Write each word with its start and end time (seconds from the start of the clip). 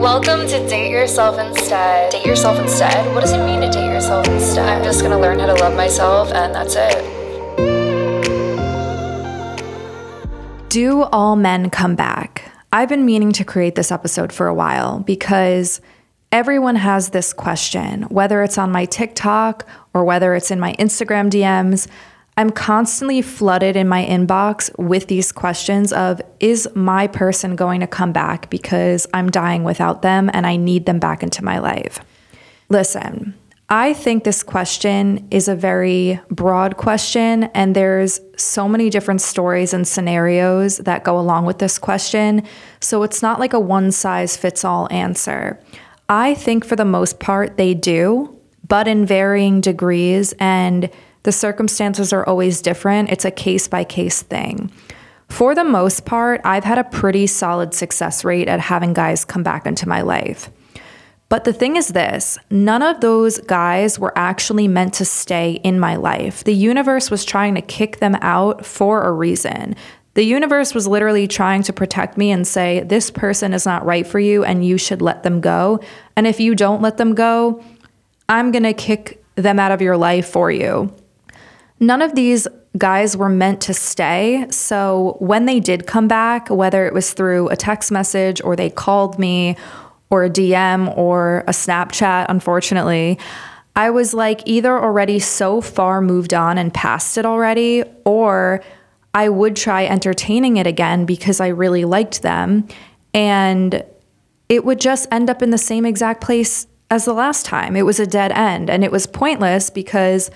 Welcome 0.00 0.48
to 0.48 0.66
Date 0.66 0.90
Yourself 0.90 1.38
Instead. 1.38 2.10
Date 2.10 2.24
Yourself 2.24 2.58
Instead? 2.58 3.14
What 3.14 3.20
does 3.20 3.32
it 3.32 3.44
mean 3.44 3.60
to 3.60 3.70
date 3.70 3.92
yourself 3.92 4.26
instead? 4.28 4.66
I'm 4.66 4.82
just 4.82 5.02
gonna 5.02 5.18
learn 5.18 5.38
how 5.38 5.44
to 5.44 5.52
love 5.52 5.76
myself, 5.76 6.32
and 6.32 6.54
that's 6.54 6.74
it. 6.74 7.04
Do 10.70 11.02
all 11.02 11.36
men 11.36 11.68
come 11.68 11.96
back? 11.96 12.50
I've 12.72 12.88
been 12.88 13.04
meaning 13.04 13.30
to 13.32 13.44
create 13.44 13.74
this 13.74 13.92
episode 13.92 14.32
for 14.32 14.46
a 14.46 14.54
while 14.54 15.00
because 15.00 15.82
everyone 16.32 16.76
has 16.76 17.10
this 17.10 17.34
question, 17.34 18.04
whether 18.04 18.42
it's 18.42 18.56
on 18.56 18.72
my 18.72 18.86
TikTok 18.86 19.68
or 19.92 20.06
whether 20.06 20.34
it's 20.34 20.50
in 20.50 20.58
my 20.58 20.72
Instagram 20.78 21.28
DMs. 21.28 21.86
I'm 22.40 22.48
constantly 22.48 23.20
flooded 23.20 23.76
in 23.76 23.86
my 23.86 24.02
inbox 24.02 24.70
with 24.78 25.08
these 25.08 25.30
questions 25.30 25.92
of 25.92 26.22
is 26.40 26.66
my 26.74 27.06
person 27.06 27.54
going 27.54 27.80
to 27.80 27.86
come 27.86 28.12
back 28.12 28.48
because 28.48 29.06
I'm 29.12 29.30
dying 29.30 29.62
without 29.62 30.00
them 30.00 30.30
and 30.32 30.46
I 30.46 30.56
need 30.56 30.86
them 30.86 30.98
back 30.98 31.22
into 31.22 31.44
my 31.44 31.58
life? 31.58 32.00
Listen, 32.70 33.34
I 33.68 33.92
think 33.92 34.24
this 34.24 34.42
question 34.42 35.28
is 35.30 35.48
a 35.48 35.54
very 35.54 36.18
broad 36.30 36.78
question, 36.78 37.44
and 37.52 37.76
there's 37.76 38.18
so 38.38 38.66
many 38.66 38.88
different 38.88 39.20
stories 39.20 39.74
and 39.74 39.86
scenarios 39.86 40.78
that 40.78 41.04
go 41.04 41.20
along 41.20 41.44
with 41.44 41.58
this 41.58 41.78
question. 41.78 42.42
So 42.80 43.02
it's 43.02 43.20
not 43.20 43.38
like 43.38 43.52
a 43.52 43.60
one 43.60 43.92
size 43.92 44.38
fits 44.38 44.64
all 44.64 44.88
answer. 44.90 45.62
I 46.08 46.32
think 46.32 46.64
for 46.64 46.74
the 46.74 46.86
most 46.86 47.20
part 47.20 47.58
they 47.58 47.74
do, 47.74 48.34
but 48.66 48.88
in 48.88 49.04
varying 49.04 49.60
degrees. 49.60 50.32
And 50.38 50.88
the 51.22 51.32
circumstances 51.32 52.12
are 52.12 52.26
always 52.26 52.62
different. 52.62 53.10
It's 53.10 53.24
a 53.24 53.30
case 53.30 53.68
by 53.68 53.84
case 53.84 54.22
thing. 54.22 54.70
For 55.28 55.54
the 55.54 55.64
most 55.64 56.04
part, 56.04 56.40
I've 56.44 56.64
had 56.64 56.78
a 56.78 56.84
pretty 56.84 57.26
solid 57.26 57.72
success 57.72 58.24
rate 58.24 58.48
at 58.48 58.60
having 58.60 58.92
guys 58.92 59.24
come 59.24 59.42
back 59.42 59.66
into 59.66 59.88
my 59.88 60.02
life. 60.02 60.50
But 61.28 61.44
the 61.44 61.52
thing 61.52 61.76
is 61.76 61.88
this 61.88 62.38
none 62.50 62.82
of 62.82 63.00
those 63.00 63.38
guys 63.38 63.98
were 63.98 64.12
actually 64.16 64.66
meant 64.66 64.94
to 64.94 65.04
stay 65.04 65.52
in 65.62 65.78
my 65.78 65.96
life. 65.96 66.42
The 66.42 66.54
universe 66.54 67.10
was 67.10 67.24
trying 67.24 67.54
to 67.54 67.62
kick 67.62 68.00
them 68.00 68.16
out 68.16 68.66
for 68.66 69.04
a 69.04 69.12
reason. 69.12 69.76
The 70.14 70.24
universe 70.24 70.74
was 70.74 70.88
literally 70.88 71.28
trying 71.28 71.62
to 71.62 71.72
protect 71.72 72.18
me 72.18 72.32
and 72.32 72.44
say, 72.44 72.80
this 72.80 73.12
person 73.12 73.54
is 73.54 73.64
not 73.64 73.86
right 73.86 74.04
for 74.04 74.18
you 74.18 74.44
and 74.44 74.66
you 74.66 74.76
should 74.76 75.00
let 75.00 75.22
them 75.22 75.40
go. 75.40 75.78
And 76.16 76.26
if 76.26 76.40
you 76.40 76.56
don't 76.56 76.82
let 76.82 76.96
them 76.96 77.14
go, 77.14 77.62
I'm 78.28 78.50
going 78.50 78.64
to 78.64 78.74
kick 78.74 79.24
them 79.36 79.60
out 79.60 79.70
of 79.70 79.80
your 79.80 79.96
life 79.96 80.28
for 80.28 80.50
you. 80.50 80.92
None 81.80 82.02
of 82.02 82.14
these 82.14 82.46
guys 82.76 83.16
were 83.16 83.28
meant 83.28 83.62
to 83.62 83.74
stay. 83.74 84.46
So 84.50 85.16
when 85.18 85.46
they 85.46 85.58
did 85.58 85.86
come 85.86 86.06
back, 86.06 86.48
whether 86.50 86.86
it 86.86 86.94
was 86.94 87.12
through 87.12 87.48
a 87.48 87.56
text 87.56 87.90
message 87.90 88.40
or 88.42 88.54
they 88.54 88.70
called 88.70 89.18
me 89.18 89.56
or 90.10 90.24
a 90.24 90.30
DM 90.30 90.96
or 90.96 91.38
a 91.48 91.52
Snapchat, 91.52 92.26
unfortunately, 92.28 93.18
I 93.74 93.90
was 93.90 94.12
like 94.12 94.42
either 94.46 94.78
already 94.78 95.18
so 95.18 95.60
far 95.60 96.00
moved 96.00 96.34
on 96.34 96.58
and 96.58 96.72
past 96.72 97.16
it 97.16 97.24
already, 97.24 97.84
or 98.04 98.62
I 99.14 99.28
would 99.28 99.56
try 99.56 99.86
entertaining 99.86 100.58
it 100.58 100.66
again 100.66 101.06
because 101.06 101.40
I 101.40 101.48
really 101.48 101.84
liked 101.84 102.22
them. 102.22 102.68
And 103.14 103.84
it 104.48 104.64
would 104.64 104.80
just 104.80 105.08
end 105.10 105.30
up 105.30 105.42
in 105.42 105.50
the 105.50 105.58
same 105.58 105.86
exact 105.86 106.20
place 106.20 106.66
as 106.90 107.04
the 107.04 107.14
last 107.14 107.46
time. 107.46 107.76
It 107.76 107.82
was 107.82 108.00
a 108.00 108.06
dead 108.06 108.32
end 108.32 108.68
and 108.68 108.84
it 108.84 108.92
was 108.92 109.06
pointless 109.06 109.70
because 109.70 110.30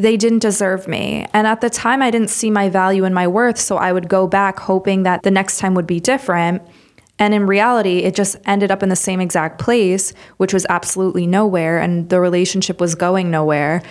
they 0.00 0.16
didn't 0.16 0.40
deserve 0.40 0.88
me. 0.88 1.26
And 1.32 1.46
at 1.46 1.60
the 1.60 1.70
time, 1.70 2.02
I 2.02 2.10
didn't 2.10 2.30
see 2.30 2.50
my 2.50 2.68
value 2.68 3.04
and 3.04 3.14
my 3.14 3.28
worth. 3.28 3.58
So 3.58 3.76
I 3.76 3.92
would 3.92 4.08
go 4.08 4.26
back 4.26 4.58
hoping 4.58 5.02
that 5.04 5.22
the 5.22 5.30
next 5.30 5.58
time 5.58 5.74
would 5.74 5.86
be 5.86 6.00
different. 6.00 6.62
And 7.18 7.34
in 7.34 7.46
reality, 7.46 7.98
it 7.98 8.14
just 8.14 8.36
ended 8.46 8.70
up 8.70 8.82
in 8.82 8.88
the 8.88 8.96
same 8.96 9.20
exact 9.20 9.60
place, 9.60 10.14
which 10.38 10.54
was 10.54 10.66
absolutely 10.70 11.26
nowhere. 11.26 11.78
And 11.78 12.08
the 12.08 12.20
relationship 12.20 12.80
was 12.80 12.94
going 12.94 13.30
nowhere. 13.30 13.82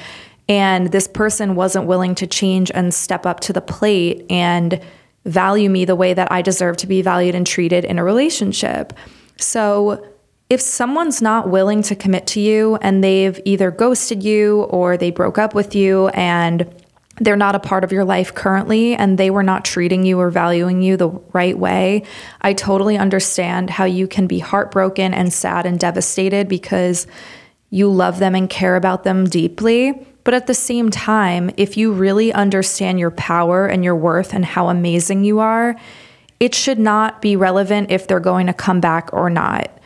And 0.48 0.92
this 0.92 1.08
person 1.08 1.56
wasn't 1.56 1.86
willing 1.86 2.16
to 2.16 2.28
change 2.28 2.72
and 2.73 2.92
step 2.92 3.28
up 3.28 3.39
to 3.42 3.54
the 3.54 3.62
plate 3.62 4.26
and 4.32 4.82
value 5.26 5.70
me 5.70 5.86
the 5.86 5.95
way 5.95 6.14
that 6.16 6.32
I 6.32 6.42
deserve 6.42 6.78
to 6.78 6.88
be 6.88 7.04
valued 7.04 7.36
and 7.36 7.45
treated 7.45 7.86
in 7.86 8.00
a 8.00 8.04
relationship. 8.04 8.94
So 9.38 10.04
if 10.49 10.60
someone's 10.60 11.21
not 11.21 11.49
willing 11.49 11.83
to 11.83 11.95
commit 11.95 12.26
to 12.26 12.39
you 12.39 12.76
and 12.77 13.04
they've 13.04 13.39
either 13.45 13.70
ghosted 13.70 14.23
you 14.23 14.64
or 14.64 14.98
they 14.98 15.11
broke 15.11 15.37
up 15.37 15.54
with 15.54 15.76
you 15.76 16.08
and 16.10 16.67
they're 17.21 17.36
not 17.36 17.54
a 17.54 17.60
part 17.60 17.83
of 17.83 17.92
your 17.92 18.05
life 18.05 18.33
currently 18.33 18.95
and 18.95 19.17
they 19.17 19.30
were 19.30 19.43
not 19.43 19.64
treating 19.64 20.05
you 20.05 20.20
or 20.20 20.32
valuing 20.32 20.82
you 20.82 20.98
the 20.98 21.09
right 21.33 21.58
way, 21.58 22.04
I 22.42 22.54
totally 22.54 22.98
understand 22.98 23.70
how 23.70 23.86
you 23.86 24.08
can 24.08 24.26
be 24.26 24.39
heartbroken 24.39 25.14
and 25.14 25.32
sad 25.32 25.65
and 25.65 25.80
devastated 25.80 26.48
because 26.48 27.05
you 27.70 27.92
love 27.92 28.20
them 28.20 28.36
and 28.36 28.49
care 28.49 28.76
about 28.76 29.04
them 29.04 29.26
deeply. 29.26 30.08
But 30.23 30.33
at 30.33 30.48
the 30.48 30.54
same 30.54 30.89
time, 30.89 31.52
if 31.58 31.77
you 31.77 31.92
really 31.92 32.33
understand 32.33 32.99
your 32.99 33.11
power 33.11 33.67
and 33.67 33.83
your 33.83 33.95
worth 33.95 34.33
and 34.33 34.45
how 34.45 34.70
amazing 34.70 35.23
you 35.23 35.39
are, 35.39 35.76
it 36.39 36.55
should 36.55 36.80
not 36.80 37.21
be 37.21 37.36
relevant 37.36 37.92
if 37.92 38.08
they're 38.08 38.20
going 38.20 38.48
to 38.48 38.54
come 38.54 38.80
back 38.80 39.09
or 39.14 39.30
not. 39.30 39.79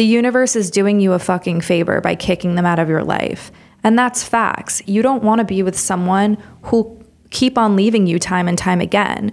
The 0.00 0.06
universe 0.06 0.56
is 0.56 0.70
doing 0.70 0.98
you 0.98 1.12
a 1.12 1.18
fucking 1.18 1.60
favor 1.60 2.00
by 2.00 2.14
kicking 2.14 2.54
them 2.54 2.64
out 2.64 2.78
of 2.78 2.88
your 2.88 3.04
life. 3.04 3.52
And 3.84 3.98
that's 3.98 4.24
facts. 4.24 4.80
You 4.86 5.02
don't 5.02 5.22
want 5.22 5.40
to 5.40 5.44
be 5.44 5.62
with 5.62 5.78
someone 5.78 6.38
who'll 6.62 7.04
keep 7.28 7.58
on 7.58 7.76
leaving 7.76 8.06
you 8.06 8.18
time 8.18 8.48
and 8.48 8.56
time 8.56 8.80
again. 8.80 9.30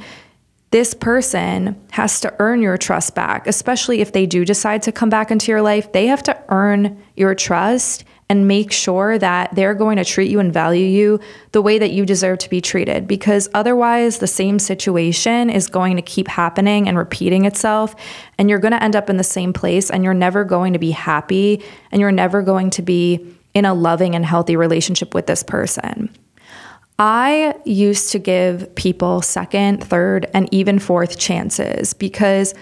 This 0.72 0.94
person 0.94 1.82
has 1.92 2.20
to 2.20 2.36
earn 2.40 2.62
your 2.62 2.78
trust 2.78 3.16
back, 3.16 3.48
especially 3.48 4.02
if 4.02 4.12
they 4.12 4.26
do 4.26 4.44
decide 4.44 4.82
to 4.82 4.92
come 4.92 5.10
back 5.10 5.32
into 5.32 5.54
your 5.54 5.62
life. 5.62 5.94
They 5.94 6.08
have 6.08 6.24
to 6.24 6.38
earn 6.50 7.02
your 7.16 7.34
trust 7.34 8.04
and 8.30 8.48
make 8.48 8.72
sure 8.72 9.18
that 9.18 9.56
they're 9.56 9.74
going 9.74 9.98
to 9.98 10.06
treat 10.06 10.30
you 10.30 10.40
and 10.40 10.52
value 10.54 10.86
you 10.86 11.20
the 11.54 11.62
way 11.62 11.80
that 11.80 11.92
you 11.92 12.06
deserve 12.06 12.38
to 12.40 12.50
be 12.50 12.60
treated 12.60 13.08
because 13.08 13.50
otherwise 13.54 14.20
the 14.20 14.28
same 14.28 14.60
situation 14.60 15.50
is 15.50 15.68
going 15.68 15.96
to 15.96 16.02
keep 16.02 16.28
happening 16.28 16.88
and 16.88 16.98
repeating 16.98 17.46
itself 17.46 17.96
and 18.38 18.50
you're 18.50 18.60
going 18.60 18.74
to 18.74 18.84
end 18.84 18.96
up 18.96 19.10
in 19.10 19.18
the 19.18 19.24
same 19.24 19.54
place 19.54 19.90
and 19.90 20.04
you're 20.04 20.14
never 20.14 20.44
going 20.44 20.74
to 20.74 20.80
be 20.80 20.92
happy 20.92 21.64
and 21.92 22.02
you're 22.02 22.12
never 22.12 22.42
going 22.42 22.70
to 22.70 22.82
be 22.82 23.34
in 23.54 23.66
a 23.66 23.74
loving 23.74 24.14
and 24.14 24.26
healthy 24.26 24.56
relationship 24.56 25.14
with 25.14 25.26
this 25.26 25.42
person. 25.42 26.10
I 27.00 27.56
used 27.64 28.12
to 28.12 28.20
give 28.20 28.74
people 28.76 29.22
second, 29.22 29.84
third, 29.84 30.30
and 30.34 30.52
even 30.52 30.80
fourth 30.80 31.18
chances 31.18 31.94
because 31.94 32.56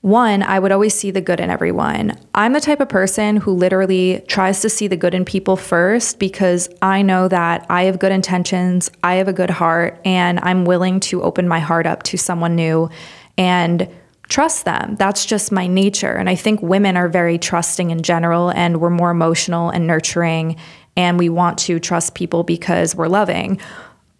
one, 0.00 0.44
I 0.44 0.60
would 0.60 0.70
always 0.70 0.94
see 0.94 1.10
the 1.10 1.20
good 1.20 1.40
in 1.40 1.50
everyone. 1.50 2.16
I'm 2.34 2.52
the 2.52 2.60
type 2.60 2.80
of 2.80 2.88
person 2.88 3.36
who 3.36 3.52
literally 3.52 4.24
tries 4.28 4.60
to 4.60 4.68
see 4.68 4.86
the 4.86 4.96
good 4.96 5.12
in 5.12 5.24
people 5.24 5.56
first 5.56 6.20
because 6.20 6.68
I 6.80 7.02
know 7.02 7.26
that 7.26 7.66
I 7.68 7.84
have 7.84 7.98
good 7.98 8.12
intentions, 8.12 8.90
I 9.02 9.14
have 9.14 9.26
a 9.26 9.32
good 9.32 9.50
heart, 9.50 10.00
and 10.04 10.38
I'm 10.40 10.64
willing 10.64 11.00
to 11.00 11.22
open 11.22 11.48
my 11.48 11.58
heart 11.58 11.84
up 11.84 12.04
to 12.04 12.16
someone 12.16 12.54
new 12.54 12.90
and 13.36 13.88
trust 14.28 14.64
them. 14.64 14.94
That's 14.96 15.26
just 15.26 15.50
my 15.50 15.66
nature. 15.66 16.12
And 16.12 16.30
I 16.30 16.36
think 16.36 16.62
women 16.62 16.96
are 16.96 17.08
very 17.08 17.36
trusting 17.36 17.90
in 17.90 18.02
general, 18.02 18.50
and 18.50 18.80
we're 18.80 18.90
more 18.90 19.10
emotional 19.10 19.70
and 19.70 19.86
nurturing, 19.86 20.56
and 20.96 21.18
we 21.18 21.28
want 21.28 21.58
to 21.60 21.80
trust 21.80 22.14
people 22.14 22.44
because 22.44 22.94
we're 22.94 23.08
loving. 23.08 23.60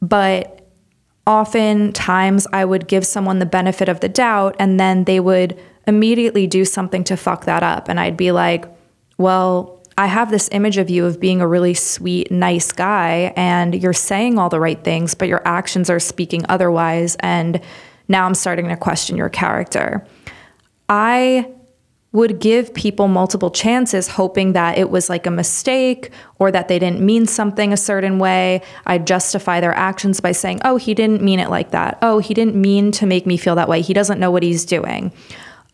But 0.03 0.59
oftentimes 1.29 2.47
I 2.53 2.65
would 2.65 2.89
give 2.89 3.05
someone 3.05 3.39
the 3.39 3.47
benefit 3.47 3.89
of 3.91 4.01
the 4.01 4.09
doubt 4.09 4.57
and 4.59 4.81
then 4.81 5.05
they 5.05 5.21
would 5.21 5.61
immediately 5.89 6.47
do 6.47 6.65
something 6.65 7.03
to 7.05 7.17
fuck 7.17 7.47
that 7.47 7.65
up. 7.65 7.89
And 7.89 7.99
I'd 7.99 8.17
be 8.17 8.31
like, 8.31 8.67
well, 9.17 9.83
I 9.97 10.07
have 10.07 10.31
this 10.31 10.49
image 10.53 10.79
of 10.79 10.89
you 10.89 11.07
of 11.07 11.19
being 11.19 11.41
a 11.41 11.49
really 11.49 11.75
sweet, 11.75 12.31
nice 12.31 12.71
guy, 12.71 13.33
and 13.35 13.75
you're 13.75 13.93
saying 13.93 14.39
all 14.39 14.49
the 14.49 14.61
right 14.61 14.83
things, 14.85 15.15
but 15.15 15.27
your 15.27 15.43
actions 15.45 15.91
are 15.91 15.99
speaking 15.99 16.45
otherwise. 16.49 17.17
And 17.19 17.61
now 18.07 18.25
I'm 18.25 18.35
starting 18.35 18.69
to 18.69 18.77
question 18.77 19.17
your 19.17 19.29
character. 19.29 20.07
I 20.89 21.51
would 22.13 22.39
give 22.39 22.73
people 22.73 23.09
multiple 23.09 23.51
chances, 23.51 24.09
hoping 24.09 24.53
that 24.53 24.79
it 24.79 24.89
was 24.89 25.11
like 25.11 25.27
a 25.27 25.31
mistake 25.31 26.11
or 26.39 26.51
that 26.51 26.69
they 26.69 26.79
didn't 26.79 27.01
mean 27.01 27.27
something 27.27 27.73
a 27.73 27.77
certain 27.77 28.19
way. 28.19 28.63
I'd 28.87 29.07
justify 29.07 29.61
their 29.61 29.75
actions 29.75 30.21
by 30.21 30.33
saying, 30.33 30.61
oh, 30.65 30.77
he 30.77 30.95
didn't 30.95 31.23
mean 31.23 31.41
it 31.41 31.51
like 31.51 31.73
that. 31.73 31.99
Oh, 32.01 32.19
he 32.19 32.35
didn't 32.35 32.55
mean 32.55 32.93
to 32.93 33.05
make 33.05 33.27
me 33.27 33.37
feel 33.37 33.57
that 33.57 33.69
way. 33.69 33.83
He 33.83 33.95
doesn't 33.95 34.21
know 34.21 34.31
what 34.31 34.43
he's 34.43 34.65
doing. 34.65 35.13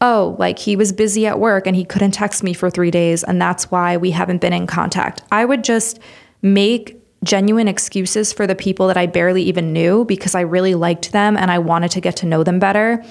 Oh, 0.00 0.36
like 0.38 0.58
he 0.58 0.76
was 0.76 0.92
busy 0.92 1.26
at 1.26 1.38
work 1.38 1.66
and 1.66 1.76
he 1.76 1.84
couldn't 1.84 2.10
text 2.10 2.42
me 2.42 2.52
for 2.52 2.68
three 2.68 2.90
days, 2.90 3.24
and 3.24 3.40
that's 3.40 3.70
why 3.70 3.96
we 3.96 4.10
haven't 4.10 4.40
been 4.40 4.52
in 4.52 4.66
contact. 4.66 5.22
I 5.32 5.44
would 5.44 5.64
just 5.64 5.98
make 6.42 7.00
genuine 7.24 7.68
excuses 7.68 8.32
for 8.32 8.46
the 8.46 8.54
people 8.54 8.86
that 8.88 8.96
I 8.96 9.06
barely 9.06 9.42
even 9.44 9.72
knew 9.72 10.04
because 10.04 10.34
I 10.34 10.42
really 10.42 10.74
liked 10.74 11.12
them 11.12 11.36
and 11.36 11.50
I 11.50 11.58
wanted 11.58 11.90
to 11.92 12.00
get 12.00 12.16
to 12.16 12.26
know 12.26 12.44
them 12.44 12.58
better. 12.58 13.02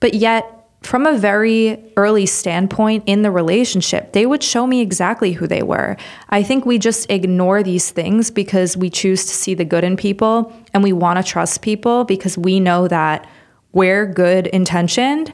But 0.00 0.14
yet, 0.14 0.54
from 0.82 1.06
a 1.06 1.18
very 1.18 1.92
early 1.96 2.24
standpoint 2.24 3.02
in 3.06 3.22
the 3.22 3.30
relationship, 3.30 4.12
they 4.12 4.26
would 4.26 4.42
show 4.42 4.66
me 4.66 4.80
exactly 4.80 5.32
who 5.32 5.46
they 5.46 5.62
were. 5.62 5.96
I 6.30 6.42
think 6.42 6.64
we 6.64 6.78
just 6.78 7.10
ignore 7.10 7.62
these 7.62 7.90
things 7.90 8.30
because 8.30 8.76
we 8.76 8.88
choose 8.88 9.26
to 9.26 9.32
see 9.32 9.54
the 9.54 9.64
good 9.64 9.84
in 9.84 9.96
people 9.96 10.52
and 10.72 10.82
we 10.82 10.92
want 10.92 11.18
to 11.18 11.28
trust 11.28 11.62
people 11.62 12.04
because 12.04 12.38
we 12.38 12.60
know 12.60 12.88
that 12.88 13.28
we're 13.72 14.06
good 14.06 14.46
intentioned, 14.46 15.32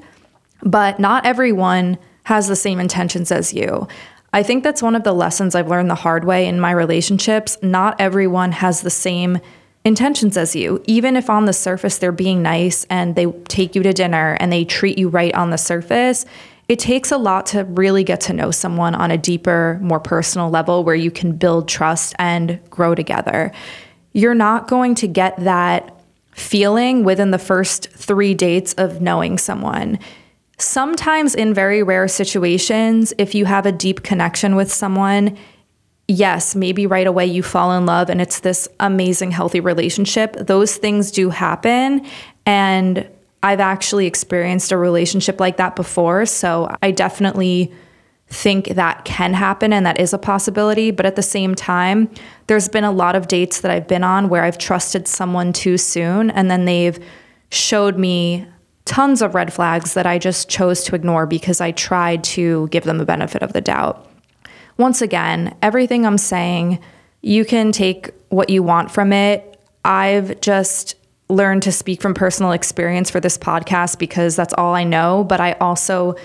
but 0.62 0.98
not 0.98 1.26
everyone 1.26 1.98
has 2.24 2.48
the 2.48 2.56
same 2.56 2.80
intentions 2.80 3.30
as 3.30 3.52
you. 3.52 3.86
I 4.32 4.42
think 4.42 4.64
that's 4.64 4.82
one 4.82 4.96
of 4.96 5.04
the 5.04 5.12
lessons 5.12 5.54
I've 5.54 5.68
learned 5.68 5.90
the 5.90 5.94
hard 5.94 6.24
way 6.24 6.46
in 6.46 6.58
my 6.58 6.72
relationships. 6.72 7.56
Not 7.62 8.00
everyone 8.00 8.52
has 8.52 8.82
the 8.82 8.90
same 8.90 9.38
intentions 9.84 10.36
as 10.36 10.56
you. 10.56 10.82
Even 10.86 11.16
if 11.16 11.30
on 11.30 11.44
the 11.44 11.52
surface 11.52 11.98
they're 11.98 12.10
being 12.10 12.42
nice 12.42 12.84
and 12.90 13.14
they 13.14 13.26
take 13.48 13.74
you 13.76 13.82
to 13.82 13.92
dinner 13.92 14.36
and 14.40 14.50
they 14.50 14.64
treat 14.64 14.98
you 14.98 15.08
right 15.08 15.34
on 15.34 15.50
the 15.50 15.58
surface, 15.58 16.26
it 16.68 16.78
takes 16.78 17.12
a 17.12 17.18
lot 17.18 17.46
to 17.46 17.64
really 17.64 18.02
get 18.02 18.22
to 18.22 18.32
know 18.32 18.50
someone 18.50 18.94
on 18.94 19.10
a 19.10 19.18
deeper, 19.18 19.78
more 19.82 20.00
personal 20.00 20.48
level 20.48 20.82
where 20.82 20.94
you 20.94 21.10
can 21.10 21.36
build 21.36 21.68
trust 21.68 22.14
and 22.18 22.58
grow 22.70 22.94
together. 22.94 23.52
You're 24.14 24.34
not 24.34 24.66
going 24.66 24.94
to 24.96 25.06
get 25.06 25.36
that 25.44 25.94
feeling 26.32 27.04
within 27.04 27.30
the 27.30 27.38
first 27.38 27.90
three 27.90 28.34
dates 28.34 28.72
of 28.74 29.00
knowing 29.02 29.38
someone. 29.38 29.98
Sometimes, 30.56 31.34
in 31.34 31.52
very 31.52 31.82
rare 31.82 32.08
situations, 32.08 33.12
if 33.18 33.34
you 33.34 33.44
have 33.44 33.66
a 33.66 33.72
deep 33.72 34.02
connection 34.02 34.54
with 34.54 34.72
someone, 34.72 35.36
yes, 36.06 36.54
maybe 36.54 36.86
right 36.86 37.06
away 37.06 37.26
you 37.26 37.42
fall 37.42 37.76
in 37.76 37.86
love 37.86 38.10
and 38.10 38.20
it's 38.20 38.40
this 38.40 38.68
amazing, 38.80 39.30
healthy 39.30 39.60
relationship. 39.60 40.34
Those 40.34 40.76
things 40.76 41.10
do 41.10 41.30
happen. 41.30 42.06
And 42.46 43.08
I've 43.42 43.60
actually 43.60 44.06
experienced 44.06 44.70
a 44.72 44.76
relationship 44.76 45.40
like 45.40 45.56
that 45.56 45.76
before. 45.76 46.26
So 46.26 46.74
I 46.82 46.90
definitely 46.90 47.72
think 48.28 48.68
that 48.68 49.04
can 49.04 49.34
happen 49.34 49.72
and 49.72 49.84
that 49.86 50.00
is 50.00 50.12
a 50.12 50.18
possibility. 50.18 50.90
But 50.90 51.06
at 51.06 51.16
the 51.16 51.22
same 51.22 51.54
time, 51.54 52.10
there's 52.46 52.68
been 52.68 52.84
a 52.84 52.92
lot 52.92 53.16
of 53.16 53.28
dates 53.28 53.60
that 53.60 53.70
I've 53.70 53.88
been 53.88 54.04
on 54.04 54.28
where 54.28 54.44
I've 54.44 54.58
trusted 54.58 55.06
someone 55.08 55.52
too 55.52 55.78
soon 55.78 56.30
and 56.30 56.50
then 56.50 56.64
they've 56.64 56.98
showed 57.50 57.98
me 57.98 58.46
tons 58.84 59.22
of 59.22 59.34
red 59.34 59.52
flags 59.52 59.94
that 59.94 60.06
I 60.06 60.18
just 60.18 60.48
chose 60.48 60.84
to 60.84 60.94
ignore 60.94 61.26
because 61.26 61.60
I 61.60 61.72
tried 61.72 62.22
to 62.24 62.68
give 62.68 62.84
them 62.84 62.98
the 62.98 63.06
benefit 63.06 63.42
of 63.42 63.52
the 63.52 63.60
doubt. 63.60 64.10
Once 64.76 65.00
again, 65.00 65.56
everything 65.62 66.04
I'm 66.04 66.18
saying, 66.18 66.80
you 67.22 67.44
can 67.44 67.72
take 67.72 68.10
what 68.28 68.50
you 68.50 68.62
want 68.62 68.90
from 68.90 69.12
it. 69.12 69.58
I've 69.84 70.40
just 70.40 70.96
learned 71.28 71.62
to 71.62 71.72
speak 71.72 72.02
from 72.02 72.12
personal 72.12 72.52
experience 72.52 73.08
for 73.08 73.20
this 73.20 73.38
podcast 73.38 73.98
because 73.98 74.36
that's 74.36 74.54
all 74.54 74.74
I 74.74 74.84
know, 74.84 75.24
but 75.24 75.40
I 75.40 75.52
also 75.52 76.16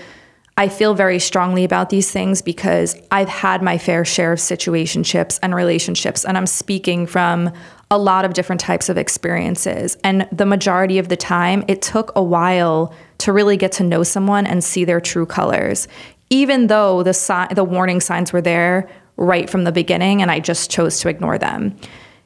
I 0.60 0.68
feel 0.68 0.92
very 0.92 1.18
strongly 1.18 1.64
about 1.64 1.88
these 1.88 2.10
things 2.10 2.42
because 2.42 2.94
I've 3.10 3.30
had 3.30 3.62
my 3.62 3.78
fair 3.78 4.04
share 4.04 4.30
of 4.30 4.38
situationships 4.38 5.38
and 5.42 5.54
relationships 5.54 6.22
and 6.22 6.36
I'm 6.36 6.46
speaking 6.46 7.06
from 7.06 7.50
a 7.90 7.96
lot 7.96 8.26
of 8.26 8.34
different 8.34 8.60
types 8.60 8.90
of 8.90 8.98
experiences. 8.98 9.96
And 10.04 10.28
the 10.30 10.44
majority 10.44 10.98
of 10.98 11.08
the 11.08 11.16
time, 11.16 11.64
it 11.66 11.80
took 11.80 12.12
a 12.14 12.22
while 12.22 12.94
to 13.20 13.32
really 13.32 13.56
get 13.56 13.72
to 13.72 13.82
know 13.82 14.02
someone 14.02 14.46
and 14.46 14.62
see 14.62 14.84
their 14.84 15.00
true 15.00 15.24
colors, 15.24 15.88
even 16.28 16.66
though 16.66 17.02
the, 17.04 17.14
si- 17.14 17.54
the 17.54 17.64
warning 17.64 18.02
signs 18.02 18.30
were 18.30 18.42
there 18.42 18.86
right 19.16 19.48
from 19.48 19.64
the 19.64 19.72
beginning 19.72 20.20
and 20.20 20.30
I 20.30 20.40
just 20.40 20.70
chose 20.70 21.00
to 21.00 21.08
ignore 21.08 21.38
them. 21.38 21.74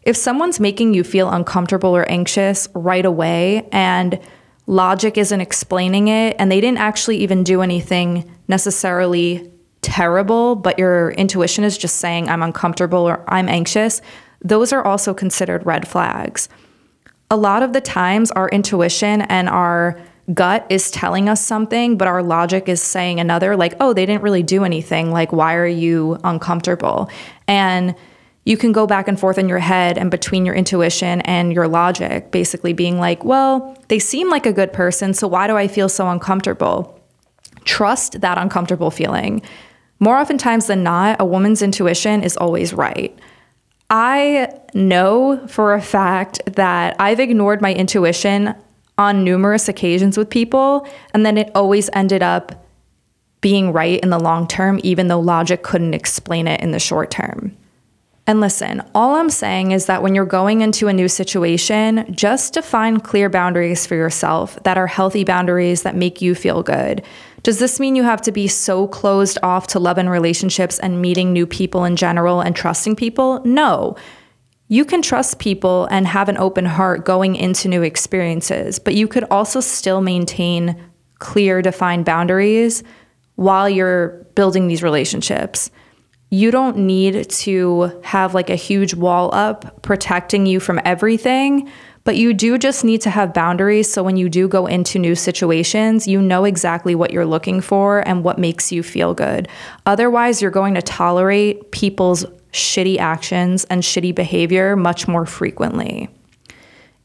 If 0.03 0.17
someone's 0.17 0.59
making 0.59 0.93
you 0.93 1.05
feel 1.05 1.31
uncomfortable 1.31 1.95
or 1.97 2.11
anxious 2.11 2.69
right 2.75 3.07
away 3.07 3.69
and 3.71 4.19
logic 4.67 5.19
isn't 5.19 5.41
explaining 5.41 6.09
it 6.09 6.37
and 6.39 6.51
they 6.51 6.61
didn't 6.61 6.79
actually 6.79 7.19
even 7.19 7.45
do 7.45 7.61
anything 7.61 8.31
necessarily 8.49 9.51
terrible, 9.83 10.57
but 10.57 10.79
your 10.79 11.11
intuition 11.13 11.65
is 11.65 11.77
just 11.77 11.97
saying, 11.97 12.29
I'm 12.29 12.43
uncomfortable 12.43 13.01
or 13.01 13.23
I'm 13.29 13.49
anxious, 13.49 14.01
those 14.41 14.73
are 14.73 14.85
also 14.85 15.15
considered 15.15 15.65
red 15.67 15.87
flags. 15.87 16.49
A 17.31 17.37
lot 17.37 17.63
of 17.63 17.73
the 17.73 17.81
times, 17.81 18.31
our 18.31 18.49
intuition 18.49 19.23
and 19.23 19.49
our 19.49 20.01
gut 20.33 20.67
is 20.71 20.91
telling 20.91 21.29
us 21.29 21.45
something, 21.45 21.99
but 21.99 22.09
our 22.09 22.23
logic 22.23 22.69
is 22.69 22.83
saying 22.83 23.21
another, 23.21 23.57
like, 23.57 23.75
oh, 23.81 23.93
they 23.93 24.07
didn't 24.07 24.23
really 24.23 24.43
do 24.43 24.65
anything. 24.65 25.11
Like, 25.11 25.33
why 25.33 25.55
are 25.55 25.67
you 25.67 26.19
uncomfortable? 26.25 27.11
And 27.47 27.95
you 28.45 28.57
can 28.57 28.73
go 28.73 28.87
back 28.87 29.09
and 29.09 29.19
forth 29.19 29.39
in 29.39 29.49
your 29.49 29.59
head 29.59 29.97
and 29.97 30.11
between 30.11 30.45
your 30.45 30.55
intuition 30.55 31.23
and 31.23 31.53
your 31.53 31.67
logic, 31.67 32.31
basically 32.31 32.73
being 32.73 32.99
like, 32.99 33.25
well, 33.25 33.77
they 33.89 33.99
seem 33.99 34.29
like 34.29 34.45
a 34.47 34.53
good 34.53 34.73
person, 34.73 35.15
so 35.15 35.27
why 35.27 35.47
do 35.47 35.57
I 35.57 35.67
feel 35.67 35.89
so 35.89 36.09
uncomfortable? 36.09 37.01
Trust 37.65 38.21
that 38.21 38.37
uncomfortable 38.37 38.91
feeling. 38.91 39.41
More 39.99 40.19
oftentimes 40.19 40.67
than 40.67 40.83
not, 40.83 41.17
a 41.21 41.25
woman's 41.25 41.63
intuition 41.63 42.23
is 42.23 42.37
always 42.37 42.75
right. 42.75 43.19
I 43.89 44.53
know 44.75 45.47
for 45.47 45.73
a 45.73 45.81
fact 45.81 46.41
that 46.57 46.97
I've 46.99 47.21
ignored 47.21 47.63
my 47.63 47.73
intuition 47.73 48.55
on 48.99 49.25
numerous 49.25 49.69
occasions 49.69 50.19
with 50.19 50.29
people, 50.29 50.87
and 51.15 51.25
then 51.25 51.39
it 51.39 51.51
always 51.55 51.89
ended 51.95 52.23
up 52.23 52.67
being 53.41 53.73
right 53.73 54.01
in 54.01 54.11
the 54.11 54.19
long 54.19 54.47
term, 54.47 54.81
even 54.83 55.09
though 55.09 55.21
logic 55.21 55.63
couldn't 55.63 55.95
explain 55.95 56.47
it 56.47 56.61
in 56.61 56.71
the 56.71 56.79
short 56.79 57.11
term. 57.11 57.57
And 58.27 58.41
listen, 58.41 58.83
all 58.95 59.17
I'm 59.17 59.29
saying 59.29 59.73
is 59.73 59.85
that 59.87 60.03
when 60.03 60.15
you're 60.15 60.25
going 60.25 60.63
into 60.63 60.89
a 60.89 60.95
new 60.95 61.09
situation, 61.09 62.07
just 62.15 62.55
define 62.55 63.01
clear 63.01 63.29
boundaries 63.29 63.87
for 63.87 63.97
yourself 63.97 64.59
that 64.63 64.79
are 64.79 64.87
healthy 64.87 65.25
boundaries 65.25 65.83
that 65.83 65.95
make 65.95 66.23
you 66.23 66.35
feel 66.35 66.63
good. 66.63 67.03
Does 67.43 67.59
this 67.59 67.79
mean 67.79 67.95
you 67.95 68.03
have 68.03 68.23
to 68.23 68.33
be 68.33 68.49
so 68.49 68.89
closed 68.89 69.37
off 69.43 69.67
to 69.69 69.79
love 69.79 69.99
and 69.99 70.09
relationships 70.09 70.79
and 70.79 71.03
meeting 71.03 71.33
new 71.33 71.47
people 71.47 71.85
in 71.85 71.97
general 71.97 72.41
and 72.41 72.57
trusting 72.57 72.97
people? 72.97 73.43
No. 73.45 73.95
You 74.69 74.87
can 74.87 75.03
trust 75.03 75.39
people 75.39 75.87
and 75.91 76.07
have 76.07 76.31
an 76.31 76.39
open 76.39 76.65
heart 76.65 77.05
going 77.05 77.37
into 77.37 77.69
new 77.69 77.83
experiences, 77.83 78.79
but 78.79 78.95
you 78.95 79.07
could 79.07 79.25
also 79.25 79.61
still 79.61 80.01
maintain 80.01 80.81
clear, 81.19 81.61
defined 81.61 82.07
boundaries 82.07 82.83
while 83.35 83.69
you're 83.69 84.27
building 84.35 84.67
these 84.67 84.83
relationships 84.83 85.71
you 86.35 86.51
don't 86.51 86.77
need 86.77 87.31
to 87.31 88.01
have 88.03 88.35
like 88.35 88.51
a 88.51 88.57
huge 88.57 88.95
wall 88.95 89.33
up 89.33 89.83
protecting 89.83 90.47
you 90.47 90.59
from 90.59 90.81
everything, 90.85 91.71
but 92.03 92.17
you 92.17 92.35
do 92.35 92.59
just 92.59 92.85
need 92.85 93.01
to 93.03 93.11
have 93.11 93.33
boundaries 93.33 93.91
so 93.91 94.03
when 94.03 94.17
you 94.17 94.29
do 94.29 94.49
go 94.49 94.67
into 94.67 94.99
new 94.99 95.15
situations, 95.15 96.09
you 96.09 96.21
know 96.21 96.45
exactly 96.45 96.97
what 96.97 97.13
you're 97.13 97.25
looking 97.25 97.61
for 97.61 98.07
and 98.07 98.25
what 98.25 98.39
makes 98.39 98.73
you 98.73 98.83
feel 98.83 99.15
good. 99.15 99.49
Otherwise, 99.87 100.43
you're 100.43 100.51
going 100.51 100.75
to 100.75 100.83
tolerate 100.83 101.71
people's 101.71 102.27
shitty 102.53 102.99
actions 102.99 103.65
and 103.67 103.83
shitty 103.83 104.13
behavior 104.13 104.75
much 104.75 105.07
more 105.07 105.27
frequently. 105.27 106.09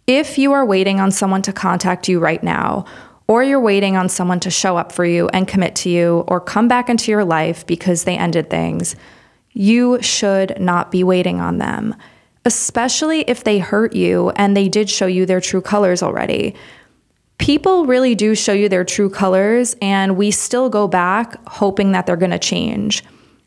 If 0.07 0.39
you 0.39 0.53
are 0.53 0.65
waiting 0.65 0.99
on 0.99 1.11
someone 1.11 1.43
to 1.43 1.53
contact 1.53 2.09
you 2.09 2.19
right 2.19 2.43
now, 2.43 2.85
or 3.27 3.43
you're 3.43 3.59
waiting 3.59 3.95
on 3.95 4.09
someone 4.09 4.39
to 4.39 4.49
show 4.49 4.75
up 4.75 4.91
for 4.91 5.05
you 5.05 5.29
and 5.29 5.47
commit 5.47 5.75
to 5.75 5.89
you 5.89 6.23
or 6.27 6.41
come 6.41 6.67
back 6.67 6.89
into 6.89 7.11
your 7.11 7.23
life 7.23 7.65
because 7.67 8.03
they 8.05 8.17
ended 8.17 8.49
things, 8.49 8.95
you 9.53 10.01
should 10.01 10.59
not 10.59 10.91
be 10.91 11.03
waiting 11.03 11.39
on 11.39 11.57
them, 11.57 11.95
especially 12.45 13.21
if 13.21 13.43
they 13.43 13.59
hurt 13.59 13.93
you 13.93 14.29
and 14.31 14.55
they 14.55 14.69
did 14.69 14.89
show 14.89 15.07
you 15.07 15.25
their 15.25 15.41
true 15.41 15.61
colors 15.61 16.01
already. 16.01 16.55
People 17.37 17.85
really 17.85 18.15
do 18.15 18.35
show 18.35 18.53
you 18.53 18.67
their 18.67 18.83
true 18.83 19.09
colors, 19.09 19.75
and 19.81 20.17
we 20.17 20.29
still 20.29 20.69
go 20.69 20.89
back 20.89 21.37
hoping 21.47 21.93
that 21.93 22.05
they're 22.05 22.17
going 22.17 22.31
to 22.31 22.39
change. 22.39 23.03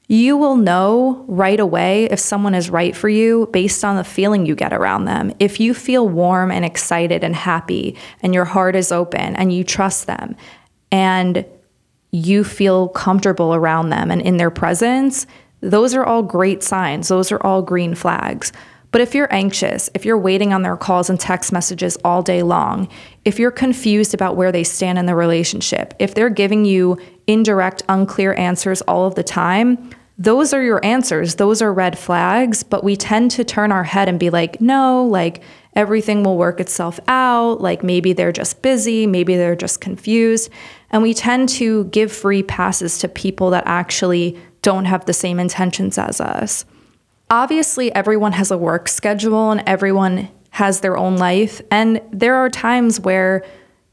You 0.09 0.37
will 0.37 0.57
know 0.57 1.25
right 1.29 1.61
away 1.61 2.05
if 2.07 2.19
someone 2.19 2.55
is 2.55 2.71
right 2.71 2.97
for 2.97 3.09
you 3.09 3.49
based 3.53 3.85
on 3.85 3.97
the 3.97 4.05
feeling 4.05 4.47
you 4.47 4.55
get 4.55 4.73
around 4.73 5.05
them. 5.05 5.33
If 5.39 5.61
you 5.61 5.75
feel 5.75 6.09
warm 6.09 6.51
and 6.51 6.65
excited 6.65 7.23
and 7.23 7.37
happy, 7.37 7.97
and 8.23 8.33
your 8.33 8.47
heart 8.47 8.77
is 8.77 8.93
open 8.93 9.37
and 9.37 9.53
you 9.53 9.63
trust 9.63 10.07
them, 10.07 10.37
and 10.91 11.45
you 12.11 12.45
feel 12.45 12.89
comfortable 12.89 13.55
around 13.55 13.91
them 13.91 14.11
and 14.11 14.21
in 14.21 14.37
their 14.37 14.51
presence, 14.51 15.27
those 15.63 15.95
are 15.95 16.05
all 16.05 16.23
great 16.23 16.63
signs. 16.63 17.09
Those 17.09 17.33
are 17.33 17.41
all 17.43 17.63
green 17.63 17.95
flags. 17.95 18.53
But 18.91 19.01
if 19.01 19.15
you're 19.15 19.33
anxious, 19.33 19.89
if 19.95 20.05
you're 20.05 20.19
waiting 20.19 20.53
on 20.53 20.63
their 20.63 20.77
calls 20.77 21.09
and 21.09 21.19
text 21.19 21.51
messages 21.51 21.97
all 22.05 22.21
day 22.21 22.43
long, 22.43 22.89
if 23.25 23.39
you're 23.39 23.51
confused 23.51 24.13
about 24.13 24.37
where 24.37 24.53
they 24.53 24.65
stand 24.65 24.99
in 24.99 25.07
the 25.07 25.15
relationship, 25.15 25.95
if 25.99 26.15
they're 26.15 26.29
giving 26.29 26.67
you 26.67 26.99
indirect, 27.27 27.83
unclear 27.89 28.35
answers 28.35 28.83
all 28.83 29.07
of 29.07 29.15
the 29.15 29.23
time, 29.23 29.91
those 30.19 30.53
are 30.53 30.63
your 30.63 30.85
answers. 30.85 31.37
Those 31.37 31.63
are 31.63 31.73
red 31.73 31.99
flags. 31.99 32.63
But 32.63 32.85
we 32.85 32.97
tend 32.97 33.31
to 33.33 33.45
turn 33.45 33.73
our 33.73 33.85
head 33.85 34.11
and 34.11 34.21
be 34.21 34.29
like, 34.29 34.61
no, 34.61 35.07
like 35.07 35.43
everything 35.75 36.23
will 36.23 36.37
work 36.37 36.61
itself 36.61 37.01
out. 37.09 37.63
Like 37.63 37.83
maybe 37.83 38.13
they're 38.13 38.31
just 38.31 38.61
busy, 38.61 39.07
maybe 39.07 39.37
they're 39.37 39.57
just 39.57 39.81
confused. 39.81 40.51
And 40.91 41.03
we 41.03 41.15
tend 41.15 41.49
to 41.51 41.85
give 41.85 42.13
free 42.13 42.43
passes 42.43 42.99
to 42.99 43.09
people 43.09 43.51
that 43.51 43.65
actually 43.67 44.39
don't 44.63 44.87
have 44.87 45.05
the 45.05 45.13
same 45.13 45.39
intentions 45.39 45.99
as 45.99 46.21
us. 46.21 46.65
Obviously, 47.31 47.95
everyone 47.95 48.33
has 48.33 48.51
a 48.51 48.59
work 48.59 48.89
schedule 48.89 49.51
and 49.51 49.63
everyone 49.67 50.29
has 50.51 50.81
their 50.81 50.97
own 50.97 51.17
life. 51.17 51.61
And 51.71 52.01
there 52.13 52.37
are 52.37 52.51
times 52.51 53.01
where 53.01 53.45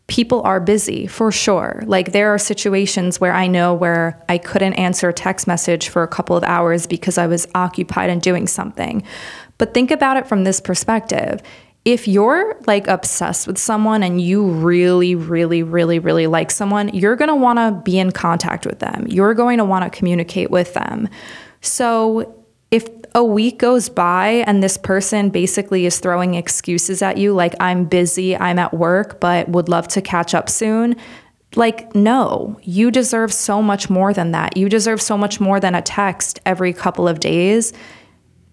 people 0.08 0.42
are 0.42 0.60
busy 0.60 1.08
for 1.08 1.32
sure. 1.32 1.84
Like 1.86 2.12
there 2.12 2.34
are 2.34 2.38
situations 2.38 3.22
where 3.22 3.32
I 3.32 3.48
know 3.48 3.74
where 3.74 4.22
I 4.28 4.40
couldn't 4.40 4.74
answer 4.74 5.10
a 5.10 5.14
text 5.14 5.48
message 5.48 5.88
for 5.88 6.04
a 6.04 6.08
couple 6.08 6.36
of 6.36 6.44
hours 6.44 6.88
because 6.88 7.18
I 7.18 7.28
was 7.28 7.48
occupied 7.56 8.10
and 8.10 8.22
doing 8.22 8.48
something. 8.48 9.04
But 9.58 9.74
think 9.74 9.92
about 9.92 10.18
it 10.18 10.28
from 10.28 10.44
this 10.44 10.60
perspective. 10.60 11.42
If 11.86 12.08
you're 12.08 12.56
like 12.68 12.88
obsessed 12.88 13.48
with 13.48 13.58
someone 13.58 14.04
and 14.04 14.22
you 14.22 14.46
really, 14.46 15.16
really, 15.16 15.64
really, 15.64 15.98
really 15.98 16.28
like 16.28 16.52
someone, 16.52 16.90
you're 16.90 17.16
going 17.16 17.30
to 17.30 17.36
want 17.36 17.58
to 17.58 17.82
be 17.84 17.98
in 17.98 18.12
contact 18.12 18.66
with 18.66 18.80
them. 18.80 19.06
You're 19.08 19.34
going 19.34 19.58
to 19.58 19.66
want 19.66 19.92
to 19.92 19.98
communicate 19.98 20.52
with 20.52 20.74
them. 20.74 21.08
So 21.62 22.36
if 22.70 22.88
a 23.16 23.24
week 23.24 23.58
goes 23.58 23.90
by 23.90 24.44
and 24.46 24.62
this 24.62 24.78
person 24.78 25.30
basically 25.30 25.86
is 25.86 26.00
throwing 26.00 26.36
excuses 26.36 27.02
at 27.02 27.18
you, 27.18 27.34
like, 27.34 27.56
I'm 27.60 27.86
busy, 27.86 28.36
I'm 28.38 28.60
at 28.60 28.74
work, 28.74 29.20
but 29.20 29.50
would 29.50 29.70
love 29.70 29.88
to 29.90 30.02
catch 30.02 30.36
up 30.36 30.50
soon, 30.50 30.96
like, 31.56 31.96
no, 31.96 32.60
you 32.62 32.92
deserve 32.92 33.34
so 33.34 33.62
much 33.62 33.90
more 33.90 34.14
than 34.14 34.32
that. 34.34 34.56
You 34.56 34.70
deserve 34.70 35.02
so 35.02 35.18
much 35.18 35.40
more 35.40 35.60
than 35.60 35.74
a 35.74 35.82
text 35.82 36.40
every 36.46 36.74
couple 36.74 37.08
of 37.08 37.20
days 37.20 37.74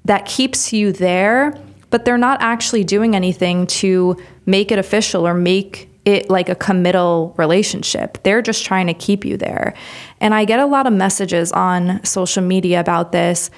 that 0.07 0.25
keeps 0.25 0.73
you 0.73 0.93
there, 0.93 1.61
but 1.97 2.05
they're 2.05 2.19
not 2.19 2.43
actually 2.43 2.85
doing 2.85 3.17
anything 3.17 3.67
to 3.67 4.15
make 4.45 4.71
it 4.71 4.79
official 4.79 5.27
or 5.27 5.33
make 5.33 5.89
it 6.05 6.29
like 6.29 6.51
a 6.51 6.55
committal 6.55 7.33
relationship. 7.39 8.23
They're 8.23 8.43
just 8.43 8.67
trying 8.67 8.89
to 8.89 8.93
keep 8.93 9.25
you 9.25 9.39
there. 9.39 9.73
And 10.21 10.35
I 10.35 10.45
get 10.45 10.61
a 10.61 10.67
lot 10.67 10.87
of 10.87 10.93
messages 10.93 11.53
on 11.53 12.05
social 12.05 12.43
media 12.43 12.81
about 12.81 13.13
this. 13.13 13.49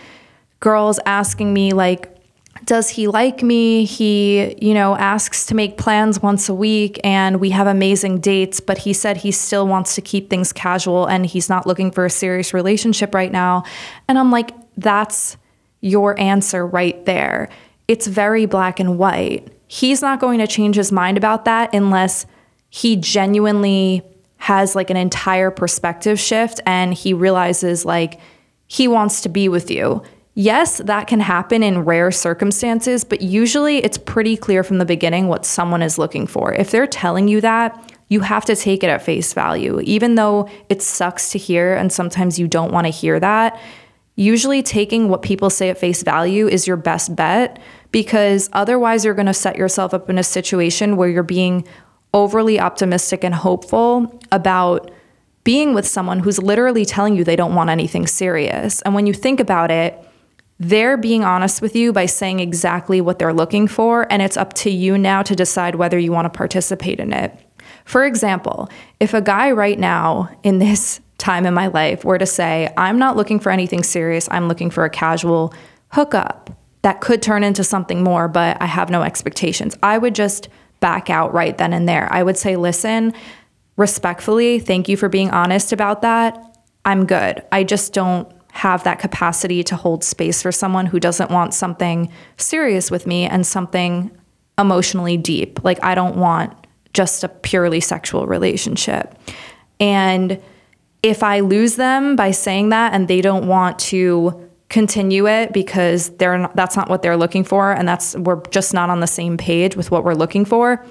Girls 0.60 1.00
asking 1.04 1.52
me, 1.52 1.72
like, 1.72 2.16
does 2.64 2.90
he 2.90 3.08
like 3.08 3.42
me? 3.42 3.84
He, 3.84 4.54
you 4.64 4.72
know, 4.72 4.94
asks 4.94 5.44
to 5.46 5.56
make 5.56 5.76
plans 5.76 6.22
once 6.22 6.48
a 6.48 6.54
week 6.54 7.00
and 7.02 7.40
we 7.40 7.50
have 7.50 7.66
amazing 7.66 8.20
dates, 8.20 8.60
but 8.60 8.78
he 8.78 8.92
said 8.92 9.16
he 9.16 9.32
still 9.32 9.66
wants 9.66 9.96
to 9.96 10.00
keep 10.00 10.30
things 10.30 10.52
casual 10.52 11.06
and 11.06 11.26
he's 11.26 11.48
not 11.48 11.66
looking 11.66 11.90
for 11.90 12.04
a 12.04 12.10
serious 12.10 12.54
relationship 12.54 13.16
right 13.16 13.32
now. 13.32 13.64
And 14.06 14.16
I'm 14.16 14.30
like, 14.30 14.52
that's 14.76 15.36
your 15.80 16.16
answer 16.20 16.64
right 16.64 17.04
there. 17.04 17.48
It's 17.88 18.06
very 18.06 18.44
black 18.44 18.78
and 18.78 18.98
white. 18.98 19.48
He's 19.66 20.02
not 20.02 20.20
going 20.20 20.38
to 20.38 20.46
change 20.46 20.76
his 20.76 20.92
mind 20.92 21.16
about 21.16 21.46
that 21.46 21.74
unless 21.74 22.26
he 22.68 22.96
genuinely 22.96 24.02
has 24.36 24.76
like 24.76 24.90
an 24.90 24.96
entire 24.96 25.50
perspective 25.50 26.20
shift 26.20 26.60
and 26.66 26.92
he 26.94 27.12
realizes 27.14 27.84
like 27.84 28.20
he 28.66 28.86
wants 28.86 29.22
to 29.22 29.28
be 29.28 29.48
with 29.48 29.70
you. 29.70 30.02
Yes, 30.34 30.78
that 30.78 31.08
can 31.08 31.18
happen 31.18 31.62
in 31.62 31.80
rare 31.80 32.12
circumstances, 32.12 33.02
but 33.04 33.22
usually 33.22 33.78
it's 33.78 33.98
pretty 33.98 34.36
clear 34.36 34.62
from 34.62 34.78
the 34.78 34.84
beginning 34.84 35.26
what 35.26 35.44
someone 35.44 35.82
is 35.82 35.98
looking 35.98 36.26
for. 36.26 36.54
If 36.54 36.70
they're 36.70 36.86
telling 36.86 37.26
you 37.26 37.40
that, 37.40 37.92
you 38.08 38.20
have 38.20 38.44
to 38.44 38.54
take 38.54 38.84
it 38.84 38.88
at 38.88 39.02
face 39.02 39.32
value. 39.32 39.80
Even 39.82 40.14
though 40.14 40.48
it 40.68 40.80
sucks 40.80 41.30
to 41.30 41.38
hear 41.38 41.74
and 41.74 41.92
sometimes 41.92 42.38
you 42.38 42.46
don't 42.46 42.72
want 42.72 42.86
to 42.86 42.92
hear 42.92 43.18
that, 43.18 43.60
usually 44.14 44.62
taking 44.62 45.08
what 45.08 45.22
people 45.22 45.50
say 45.50 45.70
at 45.70 45.78
face 45.78 46.02
value 46.02 46.46
is 46.46 46.66
your 46.66 46.76
best 46.76 47.16
bet 47.16 47.58
because 47.90 48.48
otherwise 48.52 49.04
you're 49.04 49.14
going 49.14 49.26
to 49.26 49.34
set 49.34 49.56
yourself 49.56 49.94
up 49.94 50.10
in 50.10 50.18
a 50.18 50.22
situation 50.22 50.96
where 50.96 51.08
you're 51.08 51.22
being 51.22 51.66
overly 52.14 52.58
optimistic 52.58 53.24
and 53.24 53.34
hopeful 53.34 54.20
about 54.32 54.90
being 55.44 55.72
with 55.72 55.86
someone 55.86 56.18
who's 56.20 56.38
literally 56.38 56.84
telling 56.84 57.16
you 57.16 57.24
they 57.24 57.36
don't 57.36 57.54
want 57.54 57.70
anything 57.70 58.06
serious. 58.06 58.82
And 58.82 58.94
when 58.94 59.06
you 59.06 59.14
think 59.14 59.40
about 59.40 59.70
it, 59.70 59.98
they're 60.60 60.96
being 60.96 61.24
honest 61.24 61.62
with 61.62 61.76
you 61.76 61.92
by 61.92 62.06
saying 62.06 62.40
exactly 62.40 63.00
what 63.00 63.18
they're 63.18 63.32
looking 63.32 63.68
for, 63.68 64.10
and 64.10 64.20
it's 64.20 64.36
up 64.36 64.54
to 64.54 64.70
you 64.70 64.98
now 64.98 65.22
to 65.22 65.36
decide 65.36 65.76
whether 65.76 65.98
you 65.98 66.10
want 66.10 66.26
to 66.26 66.36
participate 66.36 66.98
in 66.98 67.12
it. 67.12 67.38
For 67.84 68.04
example, 68.04 68.68
if 68.98 69.14
a 69.14 69.22
guy 69.22 69.52
right 69.52 69.78
now 69.78 70.28
in 70.42 70.58
this 70.58 71.00
time 71.18 71.46
in 71.46 71.54
my 71.54 71.68
life 71.68 72.04
were 72.04 72.18
to 72.18 72.26
say, 72.26 72.72
I'm 72.76 72.98
not 72.98 73.16
looking 73.16 73.40
for 73.40 73.50
anything 73.50 73.82
serious, 73.82 74.28
I'm 74.30 74.48
looking 74.48 74.70
for 74.70 74.84
a 74.84 74.90
casual 74.90 75.52
hookup 75.92 76.50
that 76.82 77.00
could 77.00 77.22
turn 77.22 77.42
into 77.44 77.64
something 77.64 78.02
more, 78.02 78.28
but 78.28 78.60
I 78.60 78.66
have 78.66 78.90
no 78.90 79.02
expectations, 79.02 79.76
I 79.82 79.98
would 79.98 80.14
just 80.14 80.48
back 80.80 81.10
out 81.10 81.34
right 81.34 81.58
then 81.58 81.72
and 81.72 81.88
there. 81.88 82.08
I 82.12 82.22
would 82.22 82.36
say, 82.36 82.56
listen, 82.56 83.12
respectfully, 83.76 84.60
thank 84.60 84.88
you 84.88 84.96
for 84.96 85.08
being 85.08 85.30
honest 85.30 85.72
about 85.72 86.02
that. 86.02 86.38
I'm 86.84 87.04
good. 87.04 87.42
I 87.50 87.64
just 87.64 87.92
don't 87.92 88.30
have 88.52 88.84
that 88.84 88.98
capacity 88.98 89.62
to 89.62 89.76
hold 89.76 90.02
space 90.02 90.40
for 90.40 90.52
someone 90.52 90.86
who 90.86 90.98
doesn't 90.98 91.30
want 91.30 91.54
something 91.54 92.12
serious 92.36 92.90
with 92.90 93.06
me 93.06 93.24
and 93.24 93.46
something 93.46 94.10
emotionally 94.58 95.16
deep. 95.16 95.62
Like, 95.64 95.82
I 95.84 95.94
don't 95.94 96.16
want 96.16 96.66
just 96.94 97.22
a 97.22 97.28
purely 97.28 97.80
sexual 97.80 98.26
relationship. 98.26 99.16
And 99.78 100.42
if 101.02 101.22
I 101.22 101.40
lose 101.40 101.76
them 101.76 102.16
by 102.16 102.32
saying 102.32 102.70
that 102.70 102.92
and 102.94 103.06
they 103.06 103.20
don't 103.20 103.46
want 103.46 103.78
to 103.80 104.47
continue 104.68 105.26
it 105.26 105.52
because 105.52 106.10
they're 106.16 106.38
not, 106.38 106.54
that's 106.54 106.76
not 106.76 106.88
what 106.90 107.02
they're 107.02 107.16
looking 107.16 107.44
for 107.44 107.72
and 107.72 107.88
that's 107.88 108.14
we're 108.16 108.42
just 108.50 108.74
not 108.74 108.90
on 108.90 109.00
the 109.00 109.06
same 109.06 109.36
page 109.36 109.76
with 109.76 109.90
what 109.90 110.04
we're 110.04 110.14
looking 110.14 110.44
for, 110.44 110.84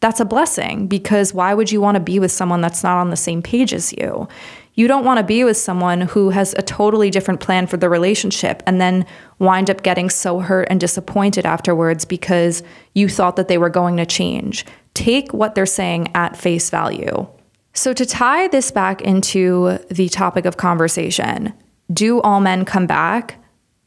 that's 0.00 0.20
a 0.20 0.24
blessing 0.24 0.86
because 0.86 1.32
why 1.34 1.54
would 1.54 1.70
you 1.70 1.80
want 1.80 1.94
to 1.94 2.00
be 2.00 2.18
with 2.18 2.32
someone 2.32 2.60
that's 2.60 2.82
not 2.82 2.96
on 2.98 3.10
the 3.10 3.16
same 3.16 3.42
page 3.42 3.72
as 3.72 3.92
you? 3.92 4.26
You 4.74 4.88
don't 4.88 5.04
want 5.04 5.18
to 5.18 5.24
be 5.24 5.44
with 5.44 5.56
someone 5.56 6.02
who 6.02 6.30
has 6.30 6.54
a 6.54 6.62
totally 6.62 7.10
different 7.10 7.40
plan 7.40 7.66
for 7.66 7.76
the 7.76 7.88
relationship 7.88 8.62
and 8.66 8.80
then 8.80 9.04
wind 9.38 9.68
up 9.68 9.82
getting 9.82 10.08
so 10.08 10.40
hurt 10.40 10.68
and 10.70 10.80
disappointed 10.80 11.44
afterwards 11.44 12.04
because 12.04 12.62
you 12.94 13.08
thought 13.08 13.36
that 13.36 13.48
they 13.48 13.58
were 13.58 13.68
going 13.68 13.98
to 13.98 14.06
change. 14.06 14.64
Take 14.94 15.34
what 15.34 15.54
they're 15.54 15.66
saying 15.66 16.10
at 16.14 16.36
face 16.36 16.70
value. 16.70 17.26
So, 17.72 17.92
to 17.92 18.04
tie 18.04 18.48
this 18.48 18.70
back 18.70 19.00
into 19.02 19.78
the 19.90 20.08
topic 20.08 20.44
of 20.44 20.56
conversation, 20.56 21.52
do 21.92 22.20
all 22.20 22.40
men 22.40 22.64
come 22.64 22.86
back? 22.86 23.36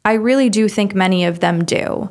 I 0.05 0.13
really 0.13 0.49
do 0.49 0.67
think 0.67 0.93
many 0.93 1.25
of 1.25 1.39
them 1.39 1.63
do. 1.63 2.09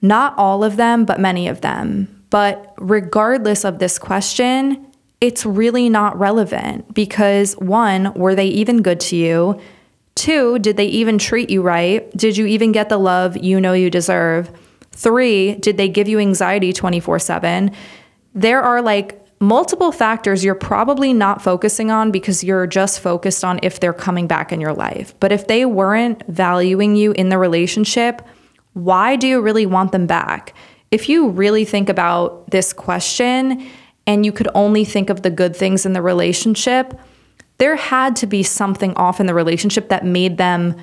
Not 0.00 0.36
all 0.38 0.62
of 0.62 0.76
them, 0.76 1.04
but 1.04 1.20
many 1.20 1.48
of 1.48 1.60
them. 1.60 2.24
But 2.30 2.74
regardless 2.78 3.64
of 3.64 3.78
this 3.78 3.98
question, 3.98 4.86
it's 5.20 5.46
really 5.46 5.88
not 5.88 6.18
relevant 6.18 6.92
because 6.92 7.54
one, 7.54 8.12
were 8.14 8.34
they 8.34 8.48
even 8.48 8.82
good 8.82 9.00
to 9.00 9.16
you? 9.16 9.60
Two, 10.14 10.58
did 10.58 10.76
they 10.76 10.86
even 10.86 11.18
treat 11.18 11.50
you 11.50 11.62
right? 11.62 12.10
Did 12.16 12.36
you 12.36 12.46
even 12.46 12.72
get 12.72 12.88
the 12.88 12.98
love 12.98 13.36
you 13.36 13.60
know 13.60 13.72
you 13.72 13.90
deserve? 13.90 14.50
Three, 14.92 15.54
did 15.56 15.76
they 15.76 15.88
give 15.88 16.06
you 16.08 16.18
anxiety 16.18 16.72
24 16.72 17.18
7? 17.18 17.70
There 18.34 18.62
are 18.62 18.82
like 18.82 19.23
multiple 19.40 19.92
factors 19.92 20.44
you're 20.44 20.54
probably 20.54 21.12
not 21.12 21.42
focusing 21.42 21.90
on 21.90 22.10
because 22.10 22.42
you're 22.44 22.66
just 22.66 23.00
focused 23.00 23.44
on 23.44 23.60
if 23.62 23.80
they're 23.80 23.92
coming 23.92 24.26
back 24.26 24.52
in 24.52 24.60
your 24.60 24.72
life. 24.72 25.14
But 25.20 25.32
if 25.32 25.46
they 25.46 25.64
weren't 25.64 26.26
valuing 26.28 26.96
you 26.96 27.12
in 27.12 27.28
the 27.28 27.38
relationship, 27.38 28.22
why 28.72 29.16
do 29.16 29.26
you 29.26 29.40
really 29.40 29.66
want 29.66 29.92
them 29.92 30.06
back? 30.06 30.54
If 30.90 31.08
you 31.08 31.28
really 31.28 31.64
think 31.64 31.88
about 31.88 32.50
this 32.50 32.72
question 32.72 33.66
and 34.06 34.24
you 34.24 34.32
could 34.32 34.48
only 34.54 34.84
think 34.84 35.10
of 35.10 35.22
the 35.22 35.30
good 35.30 35.56
things 35.56 35.86
in 35.86 35.92
the 35.92 36.02
relationship, 36.02 36.98
there 37.58 37.76
had 37.76 38.16
to 38.16 38.26
be 38.26 38.42
something 38.42 38.94
off 38.94 39.20
in 39.20 39.26
the 39.26 39.34
relationship 39.34 39.88
that 39.88 40.04
made 40.04 40.38
them 40.38 40.76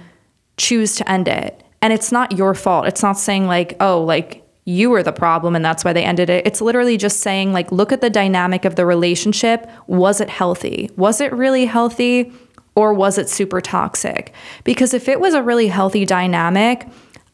choose 0.57 0.95
to 0.95 1.09
end 1.09 1.27
it. 1.27 1.63
And 1.81 1.91
it's 1.91 2.11
not 2.11 2.37
your 2.37 2.53
fault. 2.53 2.87
It's 2.87 3.01
not 3.01 3.17
saying, 3.17 3.47
like, 3.47 3.75
oh, 3.79 4.03
like, 4.03 4.40
you 4.65 4.89
were 4.89 5.03
the 5.03 5.11
problem 5.11 5.55
and 5.55 5.65
that's 5.65 5.83
why 5.83 5.93
they 5.93 6.03
ended 6.03 6.29
it. 6.29 6.45
It's 6.45 6.61
literally 6.61 6.97
just 6.97 7.19
saying, 7.19 7.51
like, 7.51 7.71
look 7.71 7.91
at 7.91 8.01
the 8.01 8.09
dynamic 8.09 8.65
of 8.65 8.75
the 8.75 8.85
relationship. 8.85 9.69
Was 9.87 10.21
it 10.21 10.29
healthy? 10.29 10.89
Was 10.97 11.19
it 11.19 11.33
really 11.33 11.65
healthy? 11.65 12.31
Or 12.75 12.93
was 12.93 13.17
it 13.17 13.29
super 13.29 13.59
toxic? 13.59 14.33
Because 14.63 14.93
if 14.93 15.09
it 15.09 15.19
was 15.19 15.33
a 15.33 15.43
really 15.43 15.67
healthy 15.67 16.05
dynamic, 16.05 16.87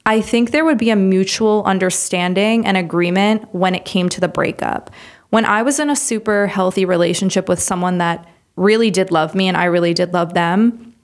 I 0.05 0.21
think 0.21 0.51
there 0.51 0.65
would 0.65 0.77
be 0.77 0.89
a 0.89 0.95
mutual 0.95 1.63
understanding 1.65 2.65
and 2.65 2.77
agreement 2.77 3.53
when 3.53 3.75
it 3.75 3.85
came 3.85 4.09
to 4.09 4.21
the 4.21 4.29
breakup. 4.29 4.89
When 5.29 5.43
I 5.45 5.61
was 5.61 5.79
in 5.79 5.89
a 5.89 5.95
super 5.95 6.47
healthy 6.47 6.85
relationship 6.85 7.49
with 7.49 7.59
someone 7.59 7.97
that 7.97 8.25
really 8.55 8.89
did 8.89 9.11
love 9.11 9.35
me 9.35 9.47
and 9.47 9.57
I 9.57 9.65
really 9.65 9.93
did 9.93 10.13
love 10.13 10.33
them, 10.33 10.95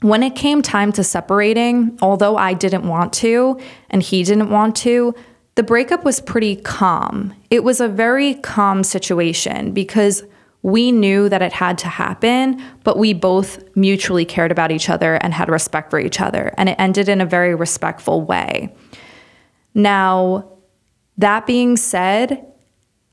when 0.00 0.22
it 0.22 0.36
came 0.36 0.62
time 0.62 0.92
to 0.92 1.02
separating, 1.02 1.98
although 2.00 2.36
I 2.36 2.54
didn't 2.54 2.86
want 2.86 3.12
to 3.14 3.60
and 3.90 4.02
he 4.02 4.22
didn't 4.22 4.50
want 4.50 4.76
to, 4.76 5.14
the 5.54 5.62
breakup 5.62 6.04
was 6.04 6.20
pretty 6.20 6.56
calm. 6.56 7.34
It 7.50 7.62
was 7.62 7.80
a 7.80 7.88
very 7.88 8.34
calm 8.34 8.82
situation 8.82 9.72
because 9.72 10.24
we 10.62 10.90
knew 10.90 11.28
that 11.28 11.42
it 11.42 11.52
had 11.52 11.76
to 11.78 11.88
happen, 11.88 12.60
but 12.84 12.96
we 12.96 13.12
both 13.12 13.62
mutually 13.76 14.24
cared 14.24 14.50
about 14.50 14.72
each 14.72 14.88
other 14.88 15.16
and 15.16 15.34
had 15.34 15.50
respect 15.50 15.90
for 15.90 16.00
each 16.00 16.20
other. 16.20 16.52
And 16.56 16.70
it 16.70 16.76
ended 16.78 17.08
in 17.08 17.20
a 17.20 17.26
very 17.26 17.54
respectful 17.54 18.22
way. 18.22 18.74
Now, 19.74 20.50
that 21.18 21.46
being 21.46 21.76
said, 21.76 22.46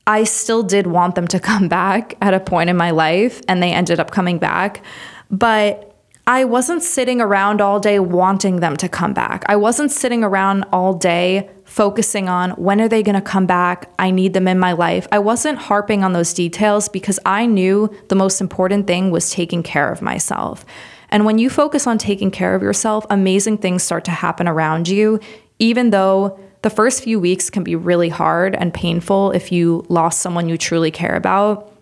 I 0.06 0.24
still 0.24 0.62
did 0.62 0.86
want 0.86 1.14
them 1.14 1.28
to 1.28 1.38
come 1.50 1.68
back 1.68 2.14
at 2.22 2.34
a 2.34 2.40
point 2.40 2.70
in 2.70 2.76
my 2.76 2.90
life, 2.90 3.40
and 3.48 3.62
they 3.62 3.70
ended 3.72 4.00
up 4.00 4.10
coming 4.10 4.38
back. 4.38 4.82
But 5.30 5.92
I 6.26 6.44
wasn't 6.44 6.82
sitting 6.82 7.20
around 7.20 7.60
all 7.60 7.80
day 7.80 7.98
wanting 7.98 8.60
them 8.60 8.76
to 8.76 8.88
come 8.88 9.12
back. 9.12 9.44
I 9.48 9.56
wasn't 9.56 9.90
sitting 9.90 10.22
around 10.22 10.64
all 10.72 10.94
day 10.94 11.50
focusing 11.72 12.28
on 12.28 12.50
when 12.50 12.82
are 12.82 12.88
they 12.88 13.02
going 13.02 13.14
to 13.14 13.22
come 13.22 13.46
back? 13.46 13.90
I 13.98 14.10
need 14.10 14.34
them 14.34 14.46
in 14.46 14.58
my 14.58 14.72
life. 14.72 15.08
I 15.10 15.18
wasn't 15.18 15.58
harping 15.58 16.04
on 16.04 16.12
those 16.12 16.34
details 16.34 16.90
because 16.90 17.18
I 17.24 17.46
knew 17.46 17.90
the 18.08 18.14
most 18.14 18.42
important 18.42 18.86
thing 18.86 19.10
was 19.10 19.30
taking 19.30 19.62
care 19.62 19.90
of 19.90 20.02
myself. 20.02 20.66
And 21.08 21.24
when 21.24 21.38
you 21.38 21.48
focus 21.48 21.86
on 21.86 21.96
taking 21.96 22.30
care 22.30 22.54
of 22.54 22.62
yourself, 22.62 23.06
amazing 23.08 23.56
things 23.56 23.82
start 23.82 24.04
to 24.04 24.10
happen 24.10 24.48
around 24.48 24.86
you, 24.86 25.18
even 25.58 25.88
though 25.88 26.38
the 26.60 26.68
first 26.68 27.02
few 27.02 27.18
weeks 27.18 27.48
can 27.48 27.64
be 27.64 27.74
really 27.74 28.10
hard 28.10 28.54
and 28.54 28.74
painful 28.74 29.30
if 29.30 29.50
you 29.50 29.86
lost 29.88 30.20
someone 30.20 30.50
you 30.50 30.58
truly 30.58 30.90
care 30.90 31.16
about. 31.16 31.72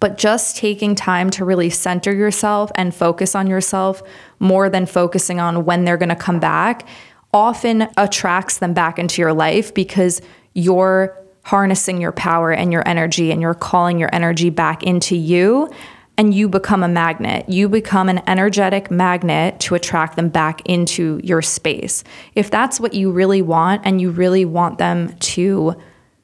But 0.00 0.18
just 0.18 0.56
taking 0.56 0.96
time 0.96 1.30
to 1.30 1.44
really 1.44 1.70
center 1.70 2.12
yourself 2.12 2.72
and 2.74 2.92
focus 2.92 3.36
on 3.36 3.46
yourself 3.46 4.02
more 4.40 4.68
than 4.68 4.86
focusing 4.86 5.38
on 5.38 5.64
when 5.64 5.84
they're 5.84 5.96
going 5.96 6.08
to 6.08 6.16
come 6.16 6.40
back 6.40 6.86
often 7.32 7.88
attracts 7.96 8.58
them 8.58 8.72
back 8.72 8.98
into 8.98 9.20
your 9.20 9.32
life 9.32 9.74
because 9.74 10.20
you're 10.54 11.16
harnessing 11.42 12.00
your 12.00 12.12
power 12.12 12.50
and 12.52 12.72
your 12.72 12.86
energy 12.88 13.30
and 13.30 13.40
you're 13.40 13.54
calling 13.54 13.98
your 13.98 14.12
energy 14.12 14.50
back 14.50 14.82
into 14.82 15.16
you 15.16 15.70
and 16.18 16.34
you 16.34 16.48
become 16.48 16.82
a 16.82 16.88
magnet. 16.88 17.48
You 17.48 17.68
become 17.68 18.08
an 18.08 18.22
energetic 18.26 18.90
magnet 18.90 19.60
to 19.60 19.74
attract 19.74 20.16
them 20.16 20.28
back 20.28 20.62
into 20.64 21.20
your 21.22 21.42
space. 21.42 22.04
If 22.34 22.50
that's 22.50 22.80
what 22.80 22.94
you 22.94 23.10
really 23.10 23.42
want 23.42 23.82
and 23.84 24.00
you 24.00 24.10
really 24.10 24.44
want 24.44 24.78
them 24.78 25.16
to 25.18 25.76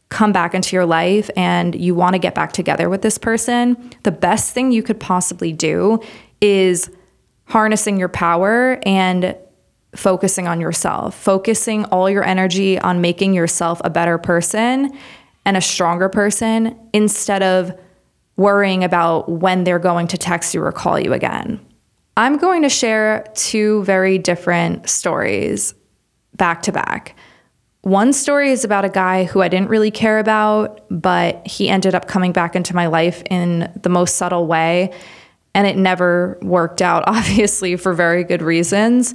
come 0.08 0.32
back 0.32 0.54
into 0.54 0.76
your 0.76 0.86
life 0.86 1.30
and 1.36 1.74
you 1.74 1.94
want 1.94 2.14
to 2.14 2.18
get 2.18 2.34
back 2.34 2.52
together 2.52 2.88
with 2.88 3.02
this 3.02 3.18
person, 3.18 3.90
the 4.02 4.10
best 4.10 4.52
thing 4.52 4.72
you 4.72 4.82
could 4.82 5.00
possibly 5.00 5.52
do 5.52 6.00
is 6.40 6.90
harnessing 7.46 7.98
your 7.98 8.08
power 8.08 8.78
and 8.84 9.36
focusing 9.94 10.48
on 10.48 10.60
yourself, 10.60 11.14
focusing 11.14 11.84
all 11.86 12.08
your 12.08 12.24
energy 12.24 12.78
on 12.78 13.00
making 13.00 13.34
yourself 13.34 13.80
a 13.84 13.90
better 13.90 14.18
person 14.18 14.90
and 15.44 15.56
a 15.56 15.60
stronger 15.60 16.08
person 16.08 16.78
instead 16.92 17.42
of 17.42 17.78
worrying 18.36 18.82
about 18.84 19.28
when 19.28 19.64
they're 19.64 19.78
going 19.78 20.06
to 20.08 20.16
text 20.16 20.54
you 20.54 20.62
or 20.62 20.72
call 20.72 20.98
you 20.98 21.12
again. 21.12 21.60
I'm 22.16 22.36
going 22.36 22.62
to 22.62 22.68
share 22.68 23.24
two 23.34 23.84
very 23.84 24.18
different 24.18 24.88
stories 24.88 25.74
back 26.34 26.62
to 26.62 26.72
back. 26.72 27.16
One 27.82 28.12
story 28.12 28.50
is 28.50 28.64
about 28.64 28.84
a 28.84 28.88
guy 28.88 29.24
who 29.24 29.42
I 29.42 29.48
didn't 29.48 29.68
really 29.68 29.90
care 29.90 30.18
about, 30.18 30.84
but 30.88 31.44
he 31.46 31.68
ended 31.68 31.94
up 31.94 32.06
coming 32.06 32.32
back 32.32 32.54
into 32.54 32.76
my 32.76 32.86
life 32.86 33.22
in 33.28 33.72
the 33.82 33.88
most 33.88 34.16
subtle 34.16 34.46
way. 34.46 34.92
And 35.54 35.66
it 35.66 35.76
never 35.76 36.38
worked 36.42 36.80
out, 36.80 37.04
obviously, 37.06 37.76
for 37.76 37.92
very 37.92 38.24
good 38.24 38.40
reasons. 38.40 39.14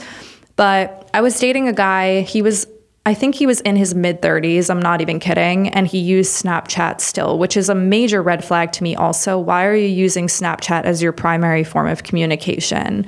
But 0.57 1.09
I 1.13 1.21
was 1.21 1.39
dating 1.39 1.69
a 1.69 1.73
guy, 1.73 2.21
he 2.21 2.41
was 2.41 2.67
I 3.07 3.13
think 3.13 3.35
he 3.35 3.45
was 3.45 3.61
in 3.61 3.77
his 3.77 3.95
mid 3.95 4.21
30s. 4.21 4.69
I'm 4.69 4.81
not 4.81 4.99
even 4.99 5.17
kidding. 5.17 5.69
And 5.69 5.87
he 5.87 5.97
used 5.97 6.43
Snapchat 6.43 6.99
still, 6.99 7.39
which 7.39 7.55
is 7.55 7.69
a 7.69 7.73
major 7.73 8.21
red 8.21 8.43
flag 8.43 8.73
to 8.73 8.83
me, 8.83 8.97
also. 8.97 9.39
Why 9.39 9.65
are 9.65 9.73
you 9.73 9.87
using 9.87 10.27
Snapchat 10.27 10.83
as 10.83 11.01
your 11.01 11.13
primary 11.13 11.63
form 11.63 11.87
of 11.87 12.03
communication 12.03 13.05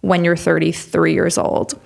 when 0.00 0.24
you're 0.24 0.36
33 0.36 1.12
years 1.12 1.38
old? 1.38 1.80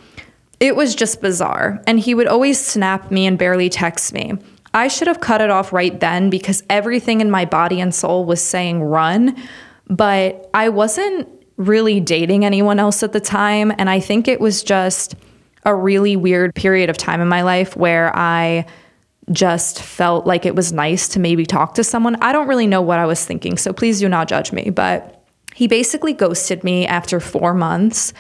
It 0.59 0.75
was 0.75 0.95
just 0.95 1.21
bizarre. 1.21 1.83
And 1.87 2.00
he 2.00 2.14
would 2.14 2.29
always 2.29 2.59
snap 2.59 3.11
me 3.11 3.26
and 3.26 3.38
barely 3.38 3.69
text 3.69 4.14
me. 4.14 4.38
I 4.73 4.88
should 4.88 5.07
have 5.07 5.21
cut 5.21 5.43
it 5.43 5.50
off 5.50 5.71
right 5.71 6.00
then 6.00 6.31
because 6.31 6.62
everything 6.71 7.21
in 7.21 7.31
my 7.31 7.45
body 7.45 7.79
and 7.79 7.95
soul 7.95 8.25
was 8.25 8.40
saying 8.40 8.83
run. 8.83 9.37
But 9.87 10.49
I 10.55 10.71
wasn't 10.71 11.29
really 11.61 12.00
dating 12.00 12.45
anyone 12.45 12.81
else 12.81 13.02
at 13.02 13.12
the 13.12 13.21
time. 13.21 13.71
And 13.76 13.90
I 13.90 14.00
think 14.00 14.26
it 14.26 14.40
was 14.40 14.62
just 14.62 15.14
a 15.64 15.75
really 15.75 16.17
weird 16.17 16.55
period 16.55 16.88
of 16.88 16.97
time 16.97 17.21
in 17.21 17.29
my 17.29 17.43
life 17.43 17.76
where 17.76 18.17
I 18.17 18.64
just 19.31 19.83
felt 19.83 20.26
like 20.26 20.47
it 20.47 20.57
was 20.57 20.73
nice 20.73 21.07
to 21.09 21.21
maybe 21.21 21.45
talk 21.45 21.75
to 21.75 21.85
someone. 21.85 22.17
I 22.23 22.33
don't 22.33 22.49
really 22.49 22.67
know 22.67 22.81
what 22.81 22.99
I 22.99 23.05
was 23.05 23.25
thinking, 23.25 23.59
so 23.59 23.75
please 23.75 24.00
do 24.00 24.09
not 24.09 24.26
judge 24.26 24.52
me. 24.52 24.71
But 24.71 25.23
he 25.55 25.69
basically 25.69 26.14
ghosted 26.14 26.64
me 26.64 26.87
after 26.87 27.21
four 27.21 27.52
months. 27.52 28.14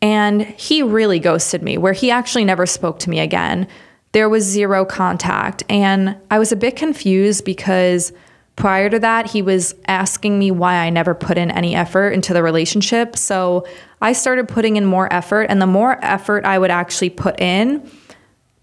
And 0.00 0.42
he 0.42 0.82
really 0.82 1.18
ghosted 1.18 1.62
me, 1.62 1.78
where 1.78 1.94
he 1.94 2.12
actually 2.12 2.44
never 2.44 2.64
spoke 2.64 3.00
to 3.00 3.10
me 3.10 3.18
again. 3.18 3.66
There 4.12 4.28
was 4.28 4.44
zero 4.44 4.84
contact. 4.84 5.64
And 5.68 6.16
I 6.30 6.38
was 6.38 6.52
a 6.52 6.56
bit 6.56 6.76
confused 6.76 7.44
because 7.44 8.12
prior 8.56 8.88
to 8.88 8.98
that, 9.00 9.30
he 9.30 9.42
was 9.42 9.74
asking 9.86 10.38
me 10.38 10.50
why 10.50 10.76
I 10.76 10.90
never 10.90 11.14
put 11.14 11.38
in 11.38 11.50
any 11.50 11.74
effort 11.74 12.10
into 12.10 12.32
the 12.32 12.42
relationship. 12.42 13.16
So 13.16 13.66
I 14.00 14.12
started 14.12 14.48
putting 14.48 14.76
in 14.76 14.84
more 14.84 15.12
effort, 15.12 15.44
and 15.44 15.60
the 15.60 15.66
more 15.66 15.98
effort 16.04 16.44
I 16.44 16.58
would 16.58 16.70
actually 16.70 17.10
put 17.10 17.40
in, 17.40 17.90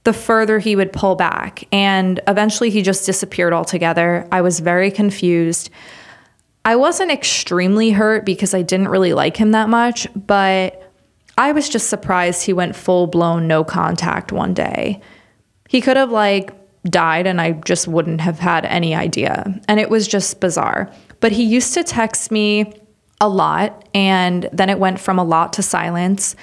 the 0.04 0.14
further 0.14 0.60
he 0.60 0.76
would 0.76 0.94
pull 0.94 1.16
back. 1.16 1.68
And 1.72 2.20
eventually 2.28 2.70
he 2.70 2.82
just 2.82 3.06
disappeared 3.06 3.54
altogether. 3.54 4.28
I 4.32 4.42
was 4.42 4.60
very 4.60 4.92
confused. 4.92 5.70
I 6.64 6.76
wasn't 6.76 7.12
extremely 7.12 7.92
hurt 7.92 8.26
because 8.26 8.54
I 8.54 8.62
didn't 8.62 8.88
really 8.90 9.14
like 9.14 9.38
him 9.38 9.52
that 9.52 9.70
much, 9.70 10.08
but 10.16 10.92
I 11.38 11.52
was 11.52 11.70
just 11.70 11.90
surprised 11.90 12.46
he 12.46 12.54
went 12.54 12.76
full 12.76 13.08
blown 13.08 13.48
no 13.48 13.64
contact 13.64 14.32
one 14.32 14.54
day. 14.54 15.02
He 15.70 15.82
could 15.82 15.98
have 15.98 16.12
like 16.12 16.54
died 16.86 17.28
and 17.28 17.40
I 17.40 17.52
just 17.52 17.88
wouldn't 17.88 18.22
have 18.22 18.40
had 18.40 18.66
any 18.66 18.96
idea. 18.96 19.60
And 19.68 19.80
it 19.80 19.90
was 19.90 20.08
just 20.08 20.40
bizarre. 20.40 20.92
But 21.20 21.32
he 21.32 21.44
used 21.44 21.74
to 21.76 21.84
text 21.84 22.32
me 22.32 22.74
a 23.20 23.30
lot. 23.30 23.88
And 23.94 24.50
then 24.52 24.70
it 24.70 24.80
went 24.80 25.00
from 25.00 25.20
a 25.20 25.24
lot 25.24 25.54
to 25.54 25.62
silence. 25.62 26.36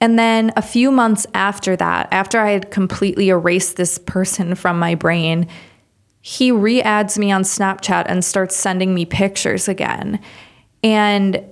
And 0.00 0.18
then 0.18 0.52
a 0.56 0.62
few 0.62 0.90
months 0.90 1.26
after 1.34 1.76
that, 1.76 2.08
after 2.10 2.40
I 2.40 2.50
had 2.50 2.70
completely 2.70 3.28
erased 3.28 3.76
this 3.76 3.98
person 3.98 4.54
from 4.54 4.78
my 4.78 4.94
brain, 4.94 5.46
he 6.22 6.50
re 6.50 6.80
adds 6.82 7.18
me 7.18 7.30
on 7.30 7.42
Snapchat 7.42 8.04
and 8.06 8.24
starts 8.24 8.56
sending 8.56 8.94
me 8.94 9.04
pictures 9.04 9.68
again. 9.68 10.18
And 10.82 11.44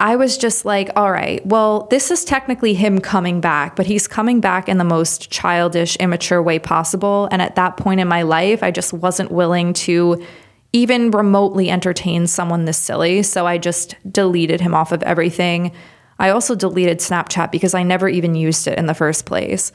I 0.00 0.16
was 0.16 0.38
just 0.38 0.64
like, 0.64 0.88
all 0.96 1.12
right, 1.12 1.44
well, 1.44 1.86
this 1.90 2.10
is 2.10 2.24
technically 2.24 2.72
him 2.72 3.00
coming 3.00 3.42
back, 3.42 3.76
but 3.76 3.84
he's 3.84 4.08
coming 4.08 4.40
back 4.40 4.66
in 4.66 4.78
the 4.78 4.84
most 4.84 5.30
childish, 5.30 5.94
immature 5.96 6.42
way 6.42 6.58
possible. 6.58 7.28
And 7.30 7.42
at 7.42 7.54
that 7.56 7.76
point 7.76 8.00
in 8.00 8.08
my 8.08 8.22
life, 8.22 8.62
I 8.62 8.70
just 8.70 8.94
wasn't 8.94 9.30
willing 9.30 9.74
to 9.74 10.24
even 10.72 11.10
remotely 11.10 11.68
entertain 11.68 12.26
someone 12.26 12.64
this 12.64 12.78
silly. 12.78 13.22
So 13.22 13.46
I 13.46 13.58
just 13.58 13.94
deleted 14.10 14.62
him 14.62 14.74
off 14.74 14.90
of 14.90 15.02
everything. 15.02 15.72
I 16.18 16.30
also 16.30 16.54
deleted 16.54 17.00
Snapchat 17.00 17.52
because 17.52 17.74
I 17.74 17.82
never 17.82 18.08
even 18.08 18.34
used 18.34 18.66
it 18.66 18.78
in 18.78 18.86
the 18.86 18.94
first 18.94 19.26
place. 19.26 19.70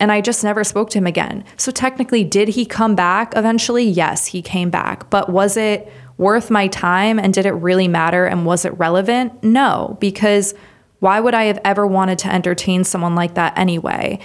And 0.00 0.10
I 0.12 0.20
just 0.20 0.44
never 0.44 0.64
spoke 0.64 0.88
to 0.90 0.98
him 0.98 1.06
again. 1.06 1.44
So 1.56 1.70
technically, 1.70 2.24
did 2.24 2.48
he 2.48 2.64
come 2.64 2.94
back 2.94 3.34
eventually? 3.36 3.84
Yes, 3.84 4.26
he 4.26 4.40
came 4.40 4.70
back. 4.70 5.10
But 5.10 5.30
was 5.30 5.56
it 5.56 5.90
worth 6.18 6.50
my 6.50 6.68
time 6.68 7.18
and 7.18 7.32
did 7.34 7.46
it 7.46 7.52
really 7.52 7.88
matter 7.88 8.26
and 8.26 8.46
was 8.46 8.64
it 8.64 8.78
relevant? 8.78 9.42
No, 9.42 9.96
because 10.00 10.54
why 11.00 11.20
would 11.20 11.34
I 11.34 11.44
have 11.44 11.60
ever 11.64 11.86
wanted 11.86 12.18
to 12.20 12.32
entertain 12.32 12.84
someone 12.84 13.14
like 13.14 13.34
that 13.34 13.56
anyway? 13.58 14.18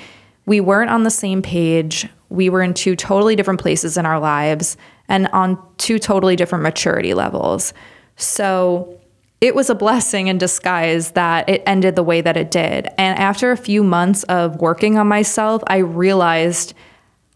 We 0.46 0.60
weren't 0.60 0.90
on 0.90 1.04
the 1.04 1.10
same 1.10 1.42
page. 1.42 2.08
We 2.30 2.50
were 2.50 2.62
in 2.62 2.74
two 2.74 2.96
totally 2.96 3.36
different 3.36 3.60
places 3.60 3.98
in 3.98 4.06
our 4.06 4.20
lives 4.20 4.78
and 5.08 5.28
on 5.28 5.62
two 5.78 6.00
totally 6.00 6.36
different 6.36 6.64
maturity 6.64 7.14
levels. 7.14 7.74
So 8.16 9.00
it 9.42 9.56
was 9.56 9.70
a 9.70 9.76
blessing 9.76 10.28
in 10.28 10.38
disguise 10.38 11.12
that 11.12 11.50
it 11.50 11.64
ended 11.66 11.96
the 11.96 12.04
way 12.04 12.22
that 12.22 12.38
it 12.38 12.52
did. 12.52 12.88
And 12.98 13.20
after 13.20 13.52
a 13.52 13.58
few 13.58 13.84
months 13.84 14.24
of 14.24 14.62
working 14.62 14.98
on 14.98 15.08
myself, 15.08 15.64
I 15.68 15.78
realized 15.78 16.74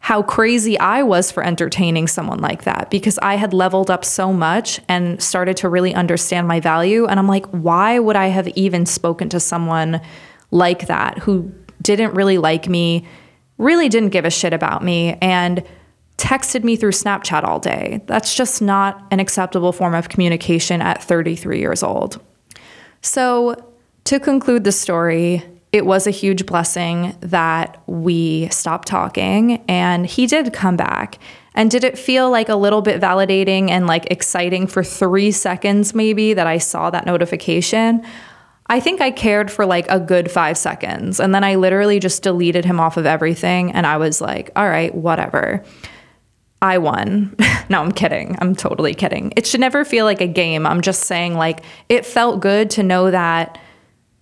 how 0.06 0.22
crazy 0.22 0.78
I 0.78 1.02
was 1.02 1.32
for 1.32 1.44
entertaining 1.44 2.06
someone 2.06 2.38
like 2.38 2.66
that 2.66 2.92
because 2.92 3.18
I 3.24 3.38
had 3.38 3.56
leveled 3.56 3.90
up 3.90 4.06
so 4.06 4.32
much 4.32 4.80
and 4.88 5.20
started 5.20 5.58
to 5.58 5.68
really 5.68 5.96
understand 5.96 6.48
my 6.48 6.60
value. 6.60 7.08
And 7.08 7.18
I'm 7.18 7.28
like, 7.28 7.48
why 7.48 7.98
would 7.98 8.16
I 8.16 8.28
have 8.28 8.48
even 8.50 8.86
spoken 8.86 9.30
to 9.30 9.40
someone 9.40 10.00
like 10.52 10.86
that 10.86 11.18
who 11.18 11.52
didn't 11.82 12.14
really 12.14 12.38
like 12.38 12.70
me, 12.70 13.08
really 13.58 13.90
didn't 13.90 14.10
give 14.10 14.26
a 14.26 14.30
shit 14.30 14.54
about 14.54 14.84
me? 14.84 15.18
And 15.24 15.64
texted 16.20 16.64
me 16.64 16.76
through 16.76 16.92
Snapchat 16.92 17.44
all 17.44 17.60
day. 17.60 18.04
That's 18.06 18.36
just 18.36 18.62
not 18.62 19.08
an 19.10 19.20
acceptable 19.20 19.72
form 19.72 19.96
of 19.96 20.10
communication 20.10 20.84
at 20.84 21.02
33 21.02 21.58
years 21.58 21.82
old. 21.82 22.22
So, 23.02 23.56
to 24.04 24.20
conclude 24.20 24.66
the 24.66 24.72
story, 24.72 25.44
it 25.76 25.86
was 25.86 26.08
a 26.08 26.12
huge 26.12 26.46
blessing 26.46 27.14
that 27.20 27.84
we 27.86 28.48
stopped 28.48 28.88
talking 28.88 29.62
and 29.68 30.06
he 30.06 30.26
did 30.26 30.54
come 30.54 30.78
back. 30.78 31.20
And 31.54 31.70
did 31.70 31.84
it 31.84 31.98
feel 31.98 32.32
like 32.32 32.48
a 32.48 32.56
little 32.56 32.82
bit 32.82 33.02
validating 33.02 33.70
and 33.70 33.86
like 33.86 34.10
exciting 34.10 34.68
for 34.68 34.86
three 34.86 35.32
seconds, 35.32 35.94
maybe, 35.94 36.34
that 36.34 36.48
I 36.48 36.60
saw 36.60 36.92
that 36.92 37.06
notification? 37.06 38.06
I 38.68 38.80
think 38.80 39.02
I 39.02 39.12
cared 39.12 39.52
for 39.52 39.66
like 39.66 39.86
a 39.90 40.00
good 40.00 40.32
five 40.32 40.58
seconds. 40.58 41.20
And 41.20 41.36
then 41.36 41.44
I 41.44 41.56
literally 41.56 42.00
just 42.00 42.24
deleted 42.24 42.64
him 42.64 42.80
off 42.80 42.96
of 42.96 43.06
everything. 43.06 43.74
And 43.74 43.86
I 43.86 43.98
was 43.98 44.22
like, 44.22 44.52
all 44.56 44.70
right, 44.70 44.96
whatever. 44.96 45.62
I 46.62 46.78
won. 46.78 47.36
no, 47.70 47.82
I'm 47.82 47.92
kidding. 47.92 48.38
I'm 48.40 48.56
totally 48.56 48.94
kidding. 48.94 49.34
It 49.36 49.46
should 49.46 49.60
never 49.60 49.84
feel 49.84 50.06
like 50.06 50.22
a 50.22 50.28
game. 50.28 50.66
I'm 50.66 50.80
just 50.80 51.02
saying, 51.02 51.34
like, 51.34 51.66
it 51.90 52.06
felt 52.06 52.40
good 52.40 52.70
to 52.72 52.84
know 52.84 53.12
that 53.12 53.60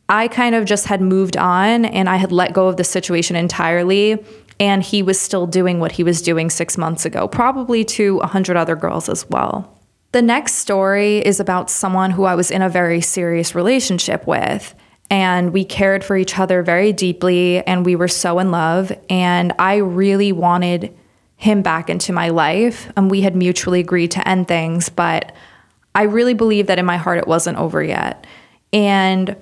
I 0.09 0.27
kind 0.27 0.55
of 0.55 0.65
just 0.65 0.85
had 0.87 1.01
moved 1.01 1.37
on 1.37 1.85
and 1.85 2.09
I 2.09 2.17
had 2.17 2.31
let 2.31 2.53
go 2.53 2.67
of 2.67 2.77
the 2.77 2.83
situation 2.83 3.35
entirely. 3.35 4.23
And 4.59 4.83
he 4.83 5.01
was 5.01 5.19
still 5.19 5.47
doing 5.47 5.79
what 5.79 5.93
he 5.93 6.03
was 6.03 6.21
doing 6.21 6.49
six 6.49 6.77
months 6.77 7.05
ago, 7.05 7.27
probably 7.27 7.83
to 7.85 8.19
a 8.19 8.27
hundred 8.27 8.55
other 8.55 8.75
girls 8.75 9.09
as 9.09 9.27
well. 9.29 9.79
The 10.11 10.21
next 10.21 10.55
story 10.55 11.17
is 11.17 11.39
about 11.39 11.71
someone 11.71 12.11
who 12.11 12.25
I 12.25 12.35
was 12.35 12.51
in 12.51 12.61
a 12.61 12.69
very 12.69 13.01
serious 13.01 13.55
relationship 13.55 14.27
with. 14.27 14.75
And 15.09 15.53
we 15.53 15.65
cared 15.65 16.03
for 16.03 16.15
each 16.15 16.37
other 16.37 16.61
very 16.63 16.93
deeply 16.93 17.65
and 17.65 17.85
we 17.85 17.95
were 17.95 18.07
so 18.07 18.39
in 18.39 18.51
love. 18.51 18.91
And 19.09 19.53
I 19.57 19.77
really 19.77 20.31
wanted 20.31 20.95
him 21.35 21.61
back 21.61 21.89
into 21.89 22.13
my 22.13 22.29
life. 22.29 22.91
And 22.95 23.09
we 23.09 23.21
had 23.21 23.35
mutually 23.35 23.79
agreed 23.79 24.11
to 24.11 24.27
end 24.27 24.47
things, 24.47 24.89
but 24.89 25.33
I 25.95 26.03
really 26.03 26.33
believe 26.33 26.67
that 26.67 26.79
in 26.79 26.85
my 26.85 26.97
heart 26.97 27.17
it 27.17 27.27
wasn't 27.27 27.57
over 27.57 27.83
yet. 27.83 28.25
And 28.71 29.35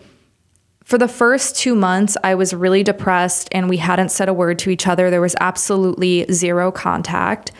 for 0.92 0.98
the 0.98 1.08
first 1.08 1.56
two 1.56 1.74
months, 1.74 2.18
I 2.22 2.36
was 2.36 2.54
really 2.54 2.84
depressed 2.84 3.48
and 3.54 3.70
we 3.70 3.78
hadn't 3.78 4.10
said 4.10 4.28
a 4.28 4.34
word 4.34 4.60
to 4.60 4.70
each 4.70 4.88
other. 4.88 5.10
There 5.10 5.22
was 5.22 5.38
absolutely 5.40 6.26
zero 6.30 6.70
contact. 6.70 7.54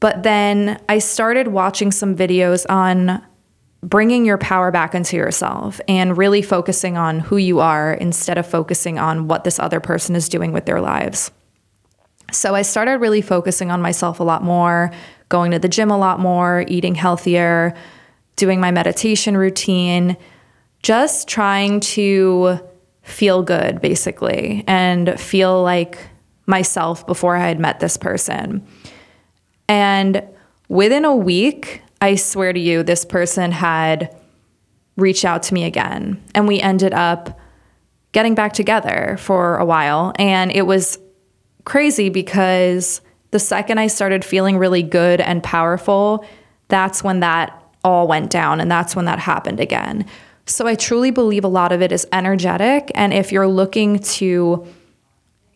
But 0.00 0.22
then 0.22 0.82
I 0.88 0.98
started 0.98 1.48
watching 1.48 1.92
some 1.92 2.16
videos 2.16 2.64
on 2.70 3.22
bringing 3.82 4.24
your 4.24 4.38
power 4.38 4.70
back 4.70 4.94
into 4.94 5.14
yourself 5.14 5.78
and 5.88 6.16
really 6.16 6.40
focusing 6.40 6.96
on 6.96 7.20
who 7.20 7.36
you 7.36 7.60
are 7.60 7.92
instead 7.92 8.38
of 8.38 8.46
focusing 8.46 8.98
on 8.98 9.28
what 9.28 9.44
this 9.44 9.58
other 9.58 9.78
person 9.78 10.16
is 10.16 10.30
doing 10.30 10.54
with 10.54 10.64
their 10.64 10.80
lives. 10.80 11.30
So 12.32 12.54
I 12.54 12.62
started 12.62 12.98
really 12.98 13.20
focusing 13.20 13.70
on 13.70 13.82
myself 13.82 14.20
a 14.20 14.24
lot 14.24 14.42
more, 14.42 14.90
going 15.28 15.50
to 15.50 15.58
the 15.58 15.68
gym 15.68 15.90
a 15.90 15.98
lot 15.98 16.18
more, 16.18 16.64
eating 16.66 16.94
healthier, 16.94 17.74
doing 18.36 18.58
my 18.58 18.70
meditation 18.70 19.36
routine, 19.36 20.16
just 20.84 21.26
trying 21.26 21.80
to 21.80 22.60
feel 23.02 23.42
good 23.42 23.80
basically 23.80 24.62
and 24.66 25.18
feel 25.18 25.62
like 25.62 25.98
myself 26.46 27.06
before 27.06 27.36
I 27.36 27.48
had 27.48 27.58
met 27.58 27.80
this 27.80 27.96
person. 27.96 28.66
And 29.66 30.22
within 30.68 31.06
a 31.06 31.16
week, 31.16 31.80
I 32.02 32.16
swear 32.16 32.52
to 32.52 32.60
you, 32.60 32.82
this 32.82 33.06
person 33.06 33.50
had 33.50 34.14
reached 34.96 35.24
out 35.24 35.42
to 35.44 35.54
me 35.54 35.64
again. 35.64 36.22
And 36.34 36.46
we 36.46 36.60
ended 36.60 36.92
up 36.92 37.40
getting 38.12 38.34
back 38.34 38.52
together 38.52 39.16
for 39.18 39.56
a 39.56 39.64
while. 39.64 40.12
And 40.18 40.52
it 40.52 40.66
was 40.66 40.98
crazy 41.64 42.10
because 42.10 43.00
the 43.30 43.38
second 43.38 43.78
I 43.78 43.86
started 43.86 44.22
feeling 44.22 44.58
really 44.58 44.82
good 44.82 45.22
and 45.22 45.42
powerful, 45.42 46.26
that's 46.68 47.02
when 47.02 47.20
that 47.20 47.58
all 47.82 48.06
went 48.06 48.30
down 48.30 48.60
and 48.60 48.70
that's 48.70 48.94
when 48.94 49.06
that 49.06 49.18
happened 49.18 49.60
again. 49.60 50.04
So 50.46 50.66
I 50.66 50.74
truly 50.74 51.10
believe 51.10 51.44
a 51.44 51.48
lot 51.48 51.72
of 51.72 51.82
it 51.82 51.92
is 51.92 52.06
energetic. 52.12 52.90
And 52.94 53.12
if 53.12 53.32
you're 53.32 53.48
looking 53.48 53.98
to 54.00 54.66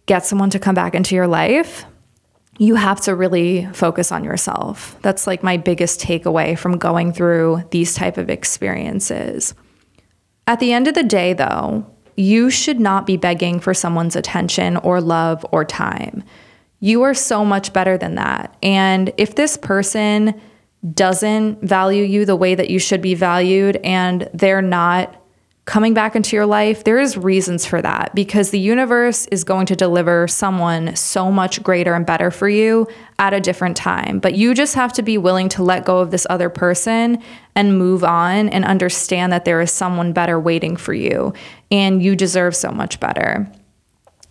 get 0.07 0.25
someone 0.25 0.51
to 0.51 0.59
come 0.59 0.75
back 0.75 0.95
into 0.95 1.15
your 1.15 1.27
life, 1.27 1.85
you 2.59 2.75
have 2.75 3.01
to 3.03 3.15
really 3.15 3.67
focus 3.73 4.11
on 4.11 4.25
yourself. 4.25 4.97
That's 5.03 5.27
like 5.27 5.43
my 5.43 5.57
biggest 5.57 6.01
takeaway 6.01 6.59
from 6.59 6.79
going 6.79 7.13
through 7.13 7.65
these 7.71 7.95
type 7.95 8.17
of 8.17 8.31
experiences. 8.31 9.55
At 10.47 10.61
the 10.61 10.73
end 10.73 10.89
of 10.89 10.95
the 10.95 11.03
day 11.03 11.35
though, 11.35 11.87
you 12.17 12.51
should 12.51 12.81
not 12.81 13.07
be 13.07 13.17
begging 13.17 13.61
for 13.61 13.75
someone's 13.75 14.17
attention 14.17 14.77
or 14.79 15.01
love 15.01 15.47
or 15.53 15.65
time. 15.65 16.25
You 16.81 17.03
are 17.03 17.15
so 17.15 17.45
much 17.45 17.73
better 17.73 17.97
than 17.97 18.17
that. 18.17 18.57
And 18.63 19.13
if 19.17 19.37
this 19.37 19.57
person 19.57 20.41
doesn't 20.95 21.63
value 21.63 22.05
you 22.05 22.25
the 22.25 22.37
way 22.37 22.55
that 22.55 22.71
you 22.71 22.79
should 22.79 23.03
be 23.03 23.15
valued 23.15 23.77
and 23.83 24.29
they're 24.33 24.63
not 24.63 25.15
coming 25.69 25.93
back 25.93 26.17
into 26.17 26.35
your 26.35 26.47
life, 26.47 26.85
there 26.85 26.99
is 26.99 27.19
reasons 27.19 27.67
for 27.67 27.83
that 27.83 28.15
because 28.15 28.51
the 28.51 28.59
universe 28.59 29.27
is 29.27 29.45
going 29.45 29.67
to 29.67 29.77
deliver 29.77 30.27
someone 30.27 30.97
so 30.97 31.31
much 31.31 31.63
greater 31.63 31.93
and 31.93 32.07
better 32.07 32.31
for 32.31 32.49
you 32.49 32.89
at 33.19 33.35
a 33.35 33.41
different 33.41 33.77
time. 33.77 34.19
But 34.19 34.35
you 34.35 34.55
just 34.55 34.75
have 34.77 34.95
to 34.95 35.03
be 35.03 35.19
willing 35.19 35.51
to 35.51 35.63
let 35.63 35.85
go 35.85 35.99
of 35.99 36.11
this 36.11 36.27
other 36.31 36.49
person 36.49 37.23
and 37.55 37.77
move 37.77 38.03
on 38.03 38.49
and 38.49 38.65
understand 38.65 39.31
that 39.35 39.45
there 39.45 39.61
is 39.61 39.71
someone 39.71 40.15
better 40.15 40.41
waiting 40.41 40.75
for 40.75 40.95
you 40.95 41.35
and 41.71 42.03
you 42.03 42.17
deserve 42.17 42.57
so 42.57 42.71
much 42.71 42.99
better. 42.99 43.47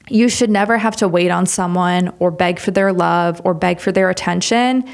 You 0.09 0.29
should 0.29 0.49
never 0.49 0.79
have 0.79 0.95
to 0.95 1.07
wait 1.07 1.29
on 1.29 1.45
someone 1.45 2.15
or 2.17 2.31
beg 2.31 2.57
for 2.57 2.71
their 2.71 2.91
love 2.91 3.41
or 3.43 3.53
beg 3.53 3.79
for 3.79 3.91
their 3.91 4.09
attention. 4.09 4.89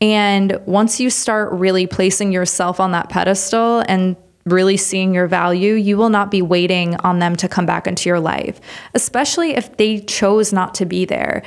And 0.00 0.58
once 0.66 0.98
you 0.98 1.10
start 1.10 1.52
really 1.52 1.86
placing 1.86 2.32
yourself 2.32 2.80
on 2.80 2.92
that 2.92 3.08
pedestal 3.08 3.84
and 3.86 4.16
really 4.46 4.76
seeing 4.76 5.14
your 5.14 5.26
value, 5.26 5.74
you 5.74 5.96
will 5.96 6.08
not 6.08 6.30
be 6.30 6.40
waiting 6.40 6.96
on 6.96 7.18
them 7.18 7.36
to 7.36 7.48
come 7.48 7.66
back 7.66 7.86
into 7.86 8.08
your 8.08 8.20
life, 8.20 8.60
especially 8.94 9.54
if 9.54 9.76
they 9.76 10.00
chose 10.00 10.52
not 10.52 10.74
to 10.76 10.86
be 10.86 11.04
there. 11.04 11.42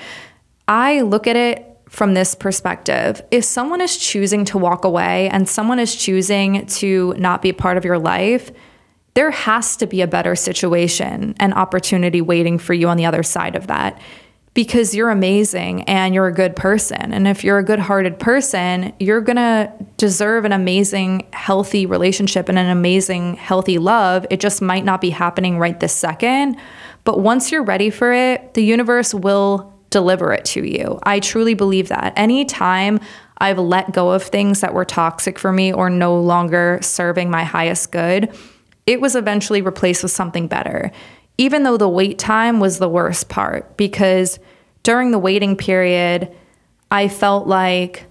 I 0.67 1.01
look 1.01 1.25
at 1.25 1.35
it 1.35 1.69
from 1.89 2.13
this 2.13 2.35
perspective. 2.35 3.21
If 3.31 3.43
someone 3.43 3.81
is 3.81 3.97
choosing 3.97 4.45
to 4.45 4.57
walk 4.57 4.85
away 4.85 5.29
and 5.29 5.49
someone 5.49 5.79
is 5.79 5.95
choosing 5.95 6.65
to 6.65 7.13
not 7.17 7.41
be 7.41 7.49
a 7.49 7.53
part 7.53 7.77
of 7.77 7.85
your 7.85 7.99
life, 7.99 8.51
there 9.15 9.31
has 9.31 9.75
to 9.77 9.87
be 9.87 10.01
a 10.01 10.07
better 10.07 10.35
situation 10.35 11.35
and 11.39 11.53
opportunity 11.53 12.21
waiting 12.21 12.57
for 12.57 12.73
you 12.73 12.87
on 12.87 12.97
the 12.97 13.05
other 13.05 13.21
side 13.21 13.55
of 13.55 13.67
that 13.67 13.99
because 14.53 14.93
you're 14.93 15.09
amazing 15.09 15.81
and 15.83 16.13
you're 16.13 16.27
a 16.27 16.33
good 16.33 16.55
person. 16.55 17.11
And 17.11 17.27
if 17.27 17.43
you're 17.43 17.57
a 17.57 17.63
good 17.63 17.79
hearted 17.79 18.19
person, 18.19 18.93
you're 18.99 19.21
going 19.21 19.37
to 19.37 19.71
deserve 19.97 20.45
an 20.45 20.51
amazing, 20.51 21.27
healthy 21.33 21.85
relationship 21.85 22.49
and 22.49 22.59
an 22.59 22.69
amazing, 22.69 23.35
healthy 23.35 23.79
love. 23.79 24.27
It 24.29 24.39
just 24.39 24.61
might 24.61 24.85
not 24.85 25.01
be 25.01 25.09
happening 25.09 25.57
right 25.57 25.79
this 25.79 25.93
second. 25.93 26.57
But 27.03 27.19
once 27.19 27.51
you're 27.51 27.63
ready 27.63 27.89
for 27.89 28.13
it, 28.13 28.53
the 28.53 28.63
universe 28.63 29.13
will 29.13 29.73
deliver 29.89 30.33
it 30.33 30.45
to 30.45 30.63
you. 30.63 30.99
I 31.03 31.19
truly 31.19 31.55
believe 31.55 31.89
that. 31.89 32.13
Anytime 32.15 32.99
I've 33.39 33.59
let 33.59 33.91
go 33.91 34.11
of 34.11 34.23
things 34.23 34.61
that 34.61 34.73
were 34.73 34.85
toxic 34.85 35.39
for 35.39 35.51
me 35.51 35.73
or 35.73 35.89
no 35.89 36.19
longer 36.19 36.79
serving 36.81 37.29
my 37.29 37.43
highest 37.43 37.91
good, 37.91 38.35
it 38.85 39.01
was 39.01 39.15
eventually 39.15 39.61
replaced 39.61 40.03
with 40.03 40.11
something 40.11 40.47
better 40.47 40.91
even 41.37 41.63
though 41.63 41.77
the 41.77 41.89
wait 41.89 42.19
time 42.19 42.59
was 42.59 42.79
the 42.79 42.89
worst 42.89 43.29
part 43.29 43.75
because 43.77 44.39
during 44.83 45.11
the 45.11 45.19
waiting 45.19 45.55
period, 45.55 46.31
I 46.91 47.07
felt 47.07 47.47
like 47.47 48.05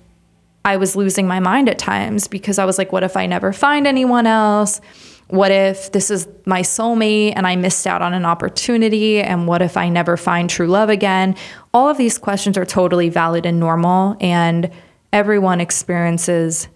I 0.65 0.77
was 0.77 0.97
losing 0.97 1.27
my 1.27 1.41
mind 1.41 1.69
at 1.69 1.79
times 1.79 2.29
because 2.29 2.59
I 2.59 2.65
was 2.65 2.79
like, 2.79 2.93
what 2.93 3.03
if 3.05 3.17
I 3.17 3.27
never 3.27 3.53
find 3.53 3.87
anyone 3.87 4.27
else? 4.27 4.81
What 5.29 5.51
if 5.51 5.93
this 5.93 6.11
is 6.11 6.29
my 6.47 6.61
soulmate 6.61 7.33
and 7.37 7.47
I 7.47 7.57
missed 7.57 7.87
out 7.87 8.03
on 8.03 8.13
an 8.13 8.25
opportunity? 8.25 9.21
And 9.21 9.47
what 9.47 9.63
if 9.63 9.77
I 9.77 9.89
never 9.89 10.17
find 10.17 10.49
true 10.49 10.67
love 10.67 10.89
again? 10.89 11.37
All 11.73 11.89
of 11.89 11.97
these 11.97 12.19
questions 12.19 12.59
are 12.59 12.67
totally 12.67 13.09
valid 13.09 13.47
and 13.47 13.59
normal. 13.59 14.17
And 14.21 14.71
everyone 15.13 15.61
experiences 15.61 16.69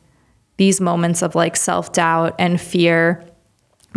these 0.57 0.81
moments 0.81 1.23
of 1.23 1.35
like 1.35 1.57
self 1.57 1.93
doubt 1.93 2.35
and 2.39 2.61
fear 2.61 3.25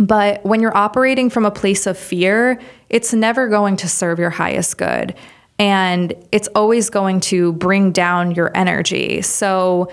but 0.00 0.42
when 0.46 0.60
you're 0.60 0.76
operating 0.76 1.28
from 1.28 1.44
a 1.44 1.50
place 1.50 1.86
of 1.86 1.98
fear, 1.98 2.58
it's 2.88 3.12
never 3.12 3.48
going 3.48 3.76
to 3.76 3.88
serve 3.88 4.18
your 4.18 4.30
highest 4.30 4.78
good. 4.78 5.14
And 5.58 6.14
it's 6.32 6.48
always 6.54 6.88
going 6.88 7.20
to 7.20 7.52
bring 7.52 7.92
down 7.92 8.30
your 8.30 8.50
energy. 8.56 9.20
So, 9.20 9.92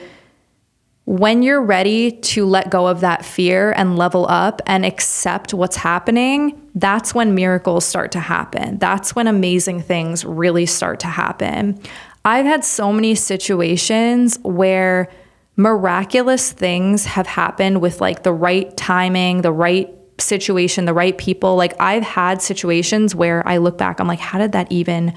when 1.03 1.41
you're 1.41 1.61
ready 1.61 2.11
to 2.11 2.45
let 2.45 2.69
go 2.69 2.85
of 2.87 2.99
that 2.99 3.23
fear 3.23 3.71
and 3.71 3.97
level 3.97 4.25
up 4.27 4.61
and 4.67 4.85
accept 4.85 5.53
what's 5.53 5.77
happening, 5.77 6.69
that's 6.75 7.15
when 7.15 7.33
miracles 7.33 7.85
start 7.85 8.11
to 8.11 8.19
happen. 8.19 8.77
That's 8.77 9.15
when 9.15 9.25
amazing 9.27 9.83
things 9.83 10.25
really 10.25 10.65
start 10.65 10.99
to 11.01 11.07
happen. 11.07 11.79
I've 12.25 12.45
had 12.45 12.65
so 12.65 12.91
many 12.91 13.15
situations 13.15 14.37
where 14.43 15.09
miraculous 15.55 16.51
things 16.51 17.05
have 17.05 17.25
happened 17.25 17.81
with 17.81 18.01
like 18.01 18.23
the 18.23 18.33
right 18.33 18.75
timing, 18.77 19.43
the 19.43 19.51
right 19.51 19.96
situation, 20.19 20.85
the 20.85 20.93
right 20.93 21.17
people. 21.17 21.55
Like 21.55 21.73
I've 21.79 22.03
had 22.03 22.41
situations 22.41 23.13
where 23.13 23.47
I 23.47 23.57
look 23.57 23.77
back, 23.77 23.99
I'm 23.99 24.07
like, 24.07 24.19
how 24.19 24.39
did 24.39 24.51
that 24.53 24.71
even 24.71 25.13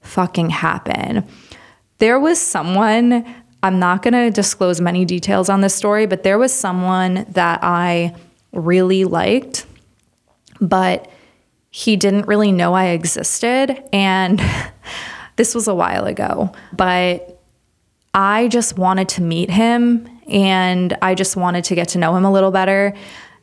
fucking 0.00 0.50
happen? 0.50 1.26
There 1.98 2.20
was 2.20 2.40
someone, 2.40 3.24
I'm 3.62 3.78
not 3.78 4.02
to 4.02 4.30
disclose 4.30 4.80
many 4.80 5.04
details 5.04 5.48
on 5.48 5.60
this 5.60 5.74
story, 5.74 6.06
but 6.06 6.22
there 6.22 6.38
was 6.38 6.52
someone 6.52 7.26
that 7.30 7.60
I 7.62 8.14
really 8.52 9.04
liked, 9.04 9.66
but 10.60 11.10
he 11.70 11.96
didn't 11.96 12.26
really 12.26 12.52
know 12.52 12.74
I 12.74 12.86
existed. 12.86 13.82
And 13.92 14.40
this 15.36 15.54
was 15.54 15.68
a 15.68 15.74
while 15.74 16.06
ago, 16.06 16.52
but 16.72 17.40
I 18.14 18.48
just 18.48 18.78
wanted 18.78 19.08
to 19.10 19.22
meet 19.22 19.50
him 19.50 20.08
and 20.28 20.96
I 21.02 21.14
just 21.14 21.36
wanted 21.36 21.64
to 21.64 21.74
get 21.74 21.88
to 21.90 21.98
know 21.98 22.16
him 22.16 22.24
a 22.24 22.32
little 22.32 22.50
better. 22.50 22.94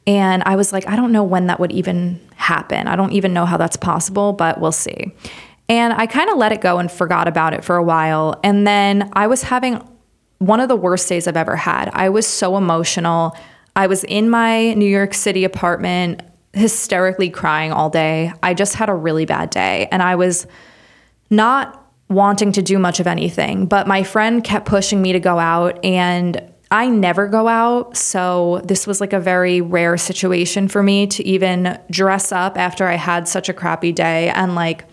And 0.05 0.43
I 0.45 0.55
was 0.55 0.73
like, 0.73 0.87
I 0.87 0.95
don't 0.95 1.11
know 1.11 1.23
when 1.23 1.47
that 1.47 1.59
would 1.59 1.71
even 1.71 2.19
happen. 2.35 2.87
I 2.87 2.95
don't 2.95 3.13
even 3.13 3.33
know 3.33 3.45
how 3.45 3.57
that's 3.57 3.77
possible, 3.77 4.33
but 4.33 4.59
we'll 4.59 4.71
see. 4.71 5.13
And 5.69 5.93
I 5.93 6.07
kind 6.07 6.29
of 6.29 6.37
let 6.37 6.51
it 6.51 6.61
go 6.61 6.77
and 6.77 6.91
forgot 6.91 7.27
about 7.27 7.53
it 7.53 7.63
for 7.63 7.77
a 7.77 7.83
while. 7.83 8.39
And 8.43 8.67
then 8.67 9.09
I 9.13 9.27
was 9.27 9.43
having 9.43 9.81
one 10.39 10.59
of 10.59 10.67
the 10.67 10.75
worst 10.75 11.07
days 11.07 11.27
I've 11.27 11.37
ever 11.37 11.55
had. 11.55 11.89
I 11.93 12.09
was 12.09 12.27
so 12.27 12.57
emotional. 12.57 13.35
I 13.75 13.87
was 13.87 14.03
in 14.03 14.29
my 14.29 14.73
New 14.73 14.89
York 14.89 15.13
City 15.13 15.45
apartment, 15.45 16.21
hysterically 16.53 17.29
crying 17.29 17.71
all 17.71 17.89
day. 17.89 18.33
I 18.43 18.53
just 18.53 18.75
had 18.75 18.89
a 18.89 18.93
really 18.93 19.25
bad 19.25 19.49
day. 19.51 19.87
And 19.91 20.03
I 20.03 20.15
was 20.15 20.45
not 21.29 21.79
wanting 22.09 22.51
to 22.51 22.61
do 22.61 22.77
much 22.77 22.99
of 22.99 23.07
anything, 23.07 23.65
but 23.65 23.87
my 23.87 24.03
friend 24.03 24.43
kept 24.43 24.65
pushing 24.65 25.01
me 25.01 25.13
to 25.13 25.19
go 25.19 25.39
out. 25.39 25.83
And 25.83 26.52
I 26.71 26.87
never 26.87 27.27
go 27.27 27.47
out, 27.47 27.95
so 27.95 28.61
this 28.63 28.87
was 28.87 28.99
like 28.99 29.13
a 29.13 29.19
very 29.19 29.61
rare 29.61 29.97
situation 29.97 30.67
for 30.67 30.81
me 30.81 31.05
to 31.07 31.23
even 31.23 31.79
dress 31.91 32.31
up 32.31 32.57
after 32.57 32.87
I 32.87 32.95
had 32.95 33.27
such 33.27 33.47
a 33.47 33.53
crappy 33.53 33.91
day 33.91 34.29
and 34.29 34.55
like 34.55 34.85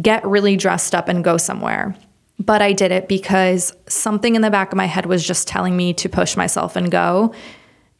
get 0.00 0.24
really 0.26 0.56
dressed 0.56 0.94
up 0.94 1.08
and 1.08 1.22
go 1.22 1.36
somewhere. 1.36 1.94
but 2.40 2.62
I 2.62 2.72
did 2.72 2.90
it 2.90 3.06
because 3.06 3.74
something 3.86 4.34
in 4.34 4.40
the 4.40 4.50
back 4.50 4.72
of 4.72 4.76
my 4.76 4.86
head 4.86 5.04
was 5.04 5.24
just 5.24 5.46
telling 5.46 5.76
me 5.76 5.92
to 5.94 6.08
push 6.08 6.36
myself 6.36 6.74
and 6.74 6.90
go. 6.90 7.34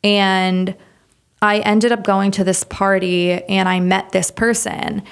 And 0.03 0.75
I 1.43 1.59
ended 1.61 1.93
up 1.93 2.05
going 2.05 2.31
to 2.33 2.45
this 2.45 2.65
party 2.65 3.33
and 3.33 3.69
I 3.69 3.81
met 3.81 4.13
this 4.13 4.31
person. 4.31 5.03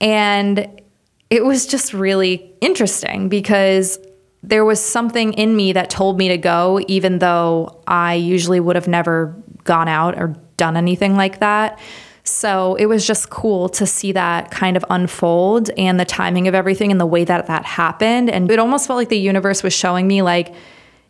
And 0.00 0.82
it 1.30 1.44
was 1.44 1.66
just 1.66 1.94
really 1.94 2.52
interesting 2.60 3.28
because 3.28 3.98
there 4.48 4.64
was 4.64 4.78
something 4.80 5.32
in 5.32 5.56
me 5.56 5.72
that 5.72 5.90
told 5.90 6.18
me 6.18 6.28
to 6.28 6.38
go, 6.38 6.80
even 6.86 7.18
though 7.18 7.80
I 7.86 8.14
usually 8.14 8.60
would 8.60 8.76
have 8.76 8.88
never 8.88 9.34
gone 9.64 9.88
out 9.88 10.18
or 10.18 10.36
done 10.56 10.76
anything 10.76 11.16
like 11.16 11.40
that. 11.40 11.78
So 12.24 12.74
it 12.76 12.86
was 12.86 13.06
just 13.06 13.30
cool 13.30 13.68
to 13.70 13.86
see 13.86 14.12
that 14.12 14.50
kind 14.50 14.76
of 14.76 14.84
unfold 14.90 15.70
and 15.76 15.98
the 15.98 16.04
timing 16.04 16.48
of 16.48 16.54
everything 16.54 16.90
and 16.90 17.00
the 17.00 17.06
way 17.06 17.24
that 17.24 17.46
that 17.46 17.64
happened. 17.64 18.30
And 18.30 18.50
it 18.50 18.58
almost 18.58 18.86
felt 18.86 18.96
like 18.96 19.08
the 19.08 19.18
universe 19.18 19.62
was 19.62 19.72
showing 19.72 20.06
me, 20.06 20.22
like, 20.22 20.54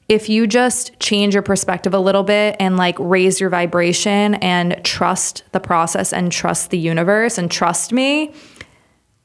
if 0.09 0.29
you 0.29 0.47
just 0.47 0.99
change 1.01 1.35
your 1.35 1.43
perspective 1.43 1.95
a 1.95 1.99
little 1.99 2.25
bit 2.25 2.57
and 2.61 2.77
like 2.77 2.97
raise 2.99 3.41
your 3.41 3.49
vibration 3.49 4.35
and 4.35 4.79
trust 4.85 5.45
the 5.53 5.61
process 5.61 6.13
and 6.13 6.31
trust 6.31 6.71
the 6.71 6.79
universe 6.79 7.39
and 7.39 7.51
trust 7.51 7.93
me, 7.93 8.35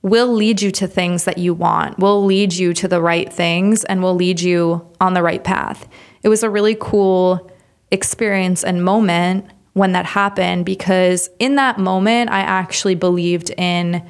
will 0.01 0.31
lead 0.31 0.61
you 0.61 0.71
to 0.71 0.87
things 0.87 1.25
that 1.25 1.37
you 1.37 1.53
want, 1.53 1.99
will 1.99 2.23
lead 2.23 2.53
you 2.53 2.73
to 2.73 2.87
the 2.87 3.01
right 3.01 3.31
things, 3.31 3.83
and 3.85 4.01
will 4.01 4.15
lead 4.15 4.39
you 4.39 4.87
on 5.01 5.13
the 5.13 5.23
right 5.23 5.43
path. 5.43 5.87
It 6.23 6.29
was 6.29 6.43
a 6.43 6.49
really 6.49 6.77
cool 6.79 7.51
experience 7.91 8.63
and 8.63 8.83
moment 8.83 9.45
when 9.73 9.91
that 9.93 10.05
happened 10.05 10.65
because 10.65 11.29
in 11.39 11.55
that 11.55 11.79
moment, 11.79 12.29
I 12.29 12.39
actually 12.39 12.95
believed 12.95 13.51
in 13.57 14.05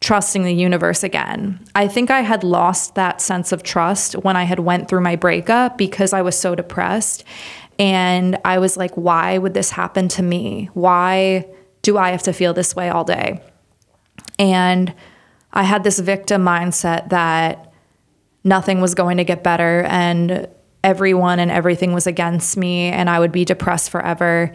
trusting 0.00 0.44
the 0.44 0.54
universe 0.54 1.02
again. 1.02 1.64
I 1.74 1.88
think 1.88 2.10
I 2.10 2.20
had 2.20 2.44
lost 2.44 2.94
that 2.94 3.20
sense 3.20 3.50
of 3.50 3.62
trust 3.62 4.14
when 4.14 4.36
I 4.36 4.44
had 4.44 4.60
went 4.60 4.88
through 4.88 5.00
my 5.00 5.16
breakup 5.16 5.76
because 5.76 6.12
I 6.12 6.22
was 6.22 6.38
so 6.38 6.54
depressed 6.54 7.24
and 7.78 8.38
I 8.44 8.58
was 8.58 8.76
like 8.76 8.94
why 8.96 9.38
would 9.38 9.54
this 9.54 9.70
happen 9.70 10.08
to 10.08 10.22
me? 10.22 10.70
Why 10.74 11.46
do 11.82 11.98
I 11.98 12.10
have 12.10 12.22
to 12.24 12.32
feel 12.32 12.54
this 12.54 12.76
way 12.76 12.90
all 12.90 13.04
day? 13.04 13.42
And 14.38 14.94
I 15.52 15.62
had 15.62 15.84
this 15.84 15.98
victim 15.98 16.44
mindset 16.44 17.10
that 17.10 17.72
nothing 18.44 18.80
was 18.80 18.94
going 18.94 19.16
to 19.16 19.24
get 19.24 19.42
better 19.42 19.82
and 19.82 20.48
everyone 20.84 21.40
and 21.40 21.50
everything 21.50 21.92
was 21.92 22.06
against 22.06 22.56
me 22.56 22.84
and 22.84 23.10
I 23.10 23.18
would 23.18 23.32
be 23.32 23.44
depressed 23.44 23.90
forever. 23.90 24.52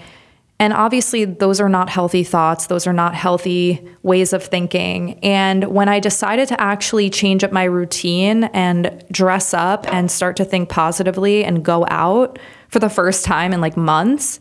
And 0.59 0.71
obviously, 0.71 1.25
those 1.25 1.59
are 1.59 1.67
not 1.67 1.89
healthy 1.89 2.23
thoughts. 2.23 2.67
Those 2.67 2.87
are 2.87 2.93
not 2.93 3.15
healthy 3.15 3.85
ways 4.01 4.33
of 4.33 4.43
thinking. 4.43 5.19
And 5.19 5.65
when 5.65 5.89
I 5.89 5.99
decided 5.99 6.47
to 6.49 6.61
actually 6.61 7.09
change 7.09 7.43
up 7.43 7.51
my 7.51 7.63
routine 7.63 8.45
and 8.45 9.03
dress 9.11 9.53
up 9.53 9.91
and 9.91 10.09
start 10.09 10.37
to 10.37 10.45
think 10.45 10.69
positively 10.69 11.43
and 11.43 11.65
go 11.65 11.85
out 11.89 12.39
for 12.69 12.79
the 12.79 12.89
first 12.89 13.25
time 13.25 13.51
in 13.51 13.61
like 13.61 13.75
months, 13.75 14.39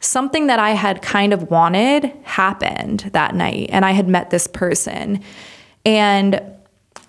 something 0.00 0.48
that 0.48 0.58
I 0.58 0.70
had 0.70 1.00
kind 1.00 1.32
of 1.32 1.50
wanted 1.50 2.12
happened 2.24 3.10
that 3.12 3.34
night. 3.34 3.70
And 3.72 3.84
I 3.84 3.92
had 3.92 4.08
met 4.08 4.30
this 4.30 4.46
person. 4.46 5.22
And 5.84 6.40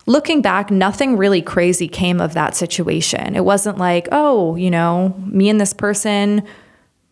looking 0.06 0.42
back, 0.42 0.72
nothing 0.72 1.18
really 1.18 1.42
crazy 1.42 1.88
came 1.88 2.20
of 2.20 2.34
that 2.34 2.56
situation. 2.56 3.36
It 3.36 3.46
wasn't 3.46 3.78
like, 3.78 4.08
oh, 4.12 4.56
you 4.56 4.72
know, 4.72 5.16
me 5.26 5.50
and 5.50 5.60
this 5.60 5.74
person 5.74 6.44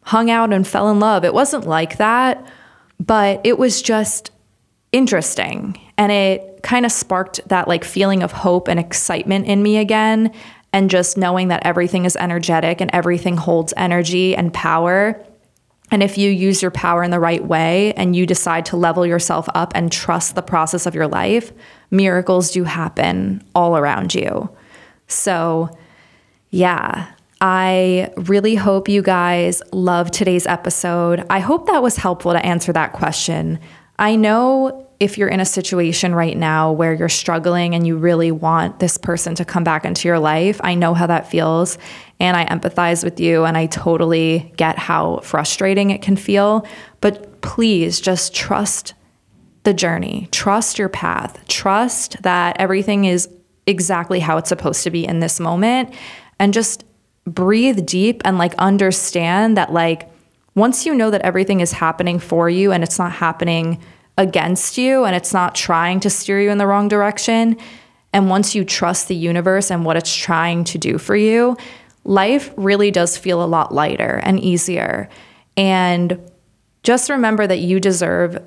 hung 0.03 0.29
out 0.29 0.51
and 0.51 0.67
fell 0.67 0.89
in 0.89 0.99
love. 0.99 1.23
It 1.23 1.33
wasn't 1.33 1.67
like 1.67 1.97
that, 1.97 2.45
but 2.99 3.41
it 3.43 3.57
was 3.57 3.81
just 3.81 4.31
interesting. 4.91 5.79
And 5.97 6.11
it 6.11 6.59
kind 6.63 6.85
of 6.85 6.91
sparked 6.91 7.47
that 7.47 7.67
like 7.67 7.83
feeling 7.83 8.23
of 8.23 8.31
hope 8.31 8.67
and 8.67 8.79
excitement 8.79 9.45
in 9.45 9.63
me 9.63 9.77
again. 9.77 10.33
And 10.73 10.89
just 10.89 11.17
knowing 11.17 11.49
that 11.49 11.65
everything 11.65 12.05
is 12.05 12.15
energetic 12.15 12.79
and 12.79 12.89
everything 12.93 13.35
holds 13.35 13.73
energy 13.75 14.35
and 14.35 14.53
power. 14.53 15.21
And 15.91 16.01
if 16.01 16.17
you 16.17 16.31
use 16.31 16.61
your 16.61 16.71
power 16.71 17.03
in 17.03 17.11
the 17.11 17.19
right 17.19 17.45
way 17.45 17.93
and 17.93 18.15
you 18.15 18.25
decide 18.25 18.65
to 18.67 18.77
level 18.77 19.05
yourself 19.05 19.47
up 19.53 19.73
and 19.75 19.91
trust 19.91 20.35
the 20.35 20.41
process 20.41 20.85
of 20.85 20.95
your 20.95 21.07
life, 21.07 21.51
miracles 21.91 22.51
do 22.51 22.63
happen 22.63 23.43
all 23.53 23.77
around 23.77 24.15
you. 24.15 24.49
So, 25.07 25.69
yeah, 26.49 27.11
I 27.41 28.11
really 28.15 28.55
hope 28.55 28.87
you 28.87 29.01
guys 29.01 29.61
love 29.73 30.11
today's 30.11 30.47
episode. 30.47 31.25
I 31.29 31.39
hope 31.39 31.67
that 31.67 31.83
was 31.83 31.97
helpful 31.97 32.31
to 32.31 32.45
answer 32.45 32.71
that 32.71 32.93
question. 32.93 33.59
I 33.99 34.15
know 34.15 34.87
if 35.01 35.17
you're 35.17 35.27
in 35.27 35.39
a 35.39 35.45
situation 35.45 36.13
right 36.13 36.37
now 36.37 36.71
where 36.71 36.93
you're 36.93 37.09
struggling 37.09 37.73
and 37.73 37.87
you 37.87 37.97
really 37.97 38.31
want 38.31 38.77
this 38.77 38.99
person 38.99 39.33
to 39.33 39.43
come 39.43 39.63
back 39.63 39.83
into 39.83 40.07
your 40.07 40.19
life, 40.19 40.61
I 40.63 40.75
know 40.75 40.93
how 40.93 41.07
that 41.07 41.27
feels 41.27 41.79
and 42.19 42.37
I 42.37 42.45
empathize 42.45 43.03
with 43.03 43.19
you 43.19 43.43
and 43.43 43.57
I 43.57 43.65
totally 43.65 44.53
get 44.57 44.77
how 44.77 45.21
frustrating 45.23 45.89
it 45.89 46.03
can 46.03 46.15
feel. 46.15 46.67
But 47.01 47.41
please 47.41 47.99
just 47.99 48.35
trust 48.35 48.93
the 49.63 49.73
journey, 49.73 50.29
trust 50.31 50.77
your 50.77 50.89
path, 50.89 51.47
trust 51.47 52.21
that 52.21 52.57
everything 52.59 53.05
is 53.05 53.27
exactly 53.65 54.19
how 54.19 54.37
it's 54.37 54.49
supposed 54.49 54.83
to 54.83 54.91
be 54.91 55.03
in 55.03 55.19
this 55.19 55.39
moment, 55.39 55.95
and 56.37 56.53
just 56.53 56.83
breathe 57.25 57.87
deep 57.87 58.21
and 58.23 58.37
like 58.37 58.53
understand 58.55 59.57
that, 59.57 59.73
like, 59.73 60.11
once 60.53 60.85
you 60.85 60.93
know 60.93 61.09
that 61.09 61.21
everything 61.21 61.59
is 61.59 61.71
happening 61.71 62.19
for 62.19 62.51
you 62.51 62.71
and 62.71 62.83
it's 62.83 62.99
not 62.99 63.11
happening 63.11 63.81
against 64.21 64.77
you 64.77 65.03
and 65.03 65.15
it's 65.15 65.33
not 65.33 65.55
trying 65.55 65.99
to 65.99 66.09
steer 66.09 66.39
you 66.39 66.49
in 66.49 66.57
the 66.57 66.67
wrong 66.67 66.87
direction, 66.87 67.57
and 68.13 68.29
once 68.29 68.55
you 68.55 68.63
trust 68.63 69.07
the 69.07 69.15
universe 69.15 69.71
and 69.71 69.83
what 69.83 69.97
it's 69.97 70.15
trying 70.15 70.63
to 70.65 70.77
do 70.77 70.97
for 70.97 71.15
you, 71.15 71.57
life 72.03 72.53
really 72.55 72.91
does 72.91 73.17
feel 73.17 73.43
a 73.43 73.45
lot 73.45 73.73
lighter 73.73 74.19
and 74.23 74.39
easier. 74.39 75.09
And 75.57 76.19
just 76.83 77.09
remember 77.09 77.47
that 77.47 77.59
you 77.59 77.79
deserve 77.79 78.41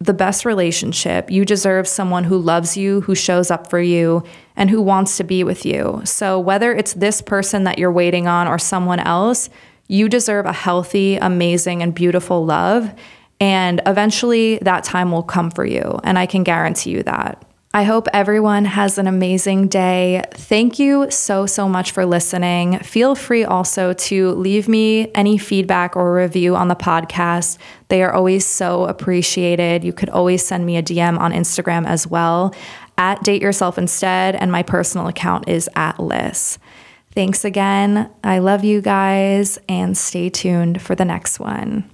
the 0.00 0.14
best 0.14 0.44
relationship. 0.44 1.30
You 1.30 1.44
deserve 1.44 1.88
someone 1.88 2.24
who 2.24 2.38
loves 2.38 2.76
you, 2.76 3.00
who 3.00 3.14
shows 3.14 3.50
up 3.50 3.68
for 3.68 3.80
you, 3.80 4.22
and 4.54 4.70
who 4.70 4.80
wants 4.80 5.16
to 5.16 5.24
be 5.24 5.42
with 5.42 5.66
you. 5.66 6.02
So, 6.04 6.38
whether 6.38 6.72
it's 6.72 6.94
this 6.94 7.20
person 7.20 7.64
that 7.64 7.78
you're 7.78 7.90
waiting 7.90 8.28
on 8.28 8.46
or 8.46 8.58
someone 8.58 9.00
else, 9.00 9.50
you 9.88 10.08
deserve 10.08 10.46
a 10.46 10.52
healthy, 10.52 11.16
amazing, 11.16 11.82
and 11.82 11.94
beautiful 11.94 12.44
love. 12.44 12.94
And 13.40 13.80
eventually 13.86 14.58
that 14.62 14.84
time 14.84 15.12
will 15.12 15.22
come 15.22 15.50
for 15.50 15.64
you. 15.64 16.00
And 16.04 16.18
I 16.18 16.26
can 16.26 16.42
guarantee 16.42 16.90
you 16.90 17.02
that. 17.04 17.44
I 17.74 17.84
hope 17.84 18.08
everyone 18.14 18.64
has 18.64 18.96
an 18.96 19.06
amazing 19.06 19.68
day. 19.68 20.24
Thank 20.32 20.78
you 20.78 21.10
so, 21.10 21.44
so 21.44 21.68
much 21.68 21.90
for 21.90 22.06
listening. 22.06 22.78
Feel 22.78 23.14
free 23.14 23.44
also 23.44 23.92
to 23.92 24.30
leave 24.30 24.68
me 24.68 25.12
any 25.14 25.36
feedback 25.36 25.94
or 25.94 26.14
review 26.14 26.56
on 26.56 26.68
the 26.68 26.74
podcast. 26.74 27.58
They 27.88 28.02
are 28.02 28.12
always 28.12 28.46
so 28.46 28.84
appreciated. 28.86 29.84
You 29.84 29.92
could 29.92 30.08
always 30.08 30.44
send 30.44 30.64
me 30.64 30.78
a 30.78 30.82
DM 30.82 31.18
on 31.18 31.32
Instagram 31.32 31.86
as 31.86 32.06
well 32.06 32.54
at 32.96 33.22
Date 33.22 33.42
Yourself 33.42 33.78
Instead, 33.78 34.34
and 34.34 34.50
my 34.50 34.62
personal 34.62 35.06
account 35.06 35.48
is 35.48 35.68
at 35.76 35.96
Lyss. 35.98 36.58
Thanks 37.12 37.44
again. 37.44 38.10
I 38.24 38.40
love 38.40 38.64
you 38.64 38.80
guys, 38.80 39.58
and 39.68 39.96
stay 39.96 40.30
tuned 40.30 40.82
for 40.82 40.94
the 40.94 41.04
next 41.04 41.38
one. 41.38 41.88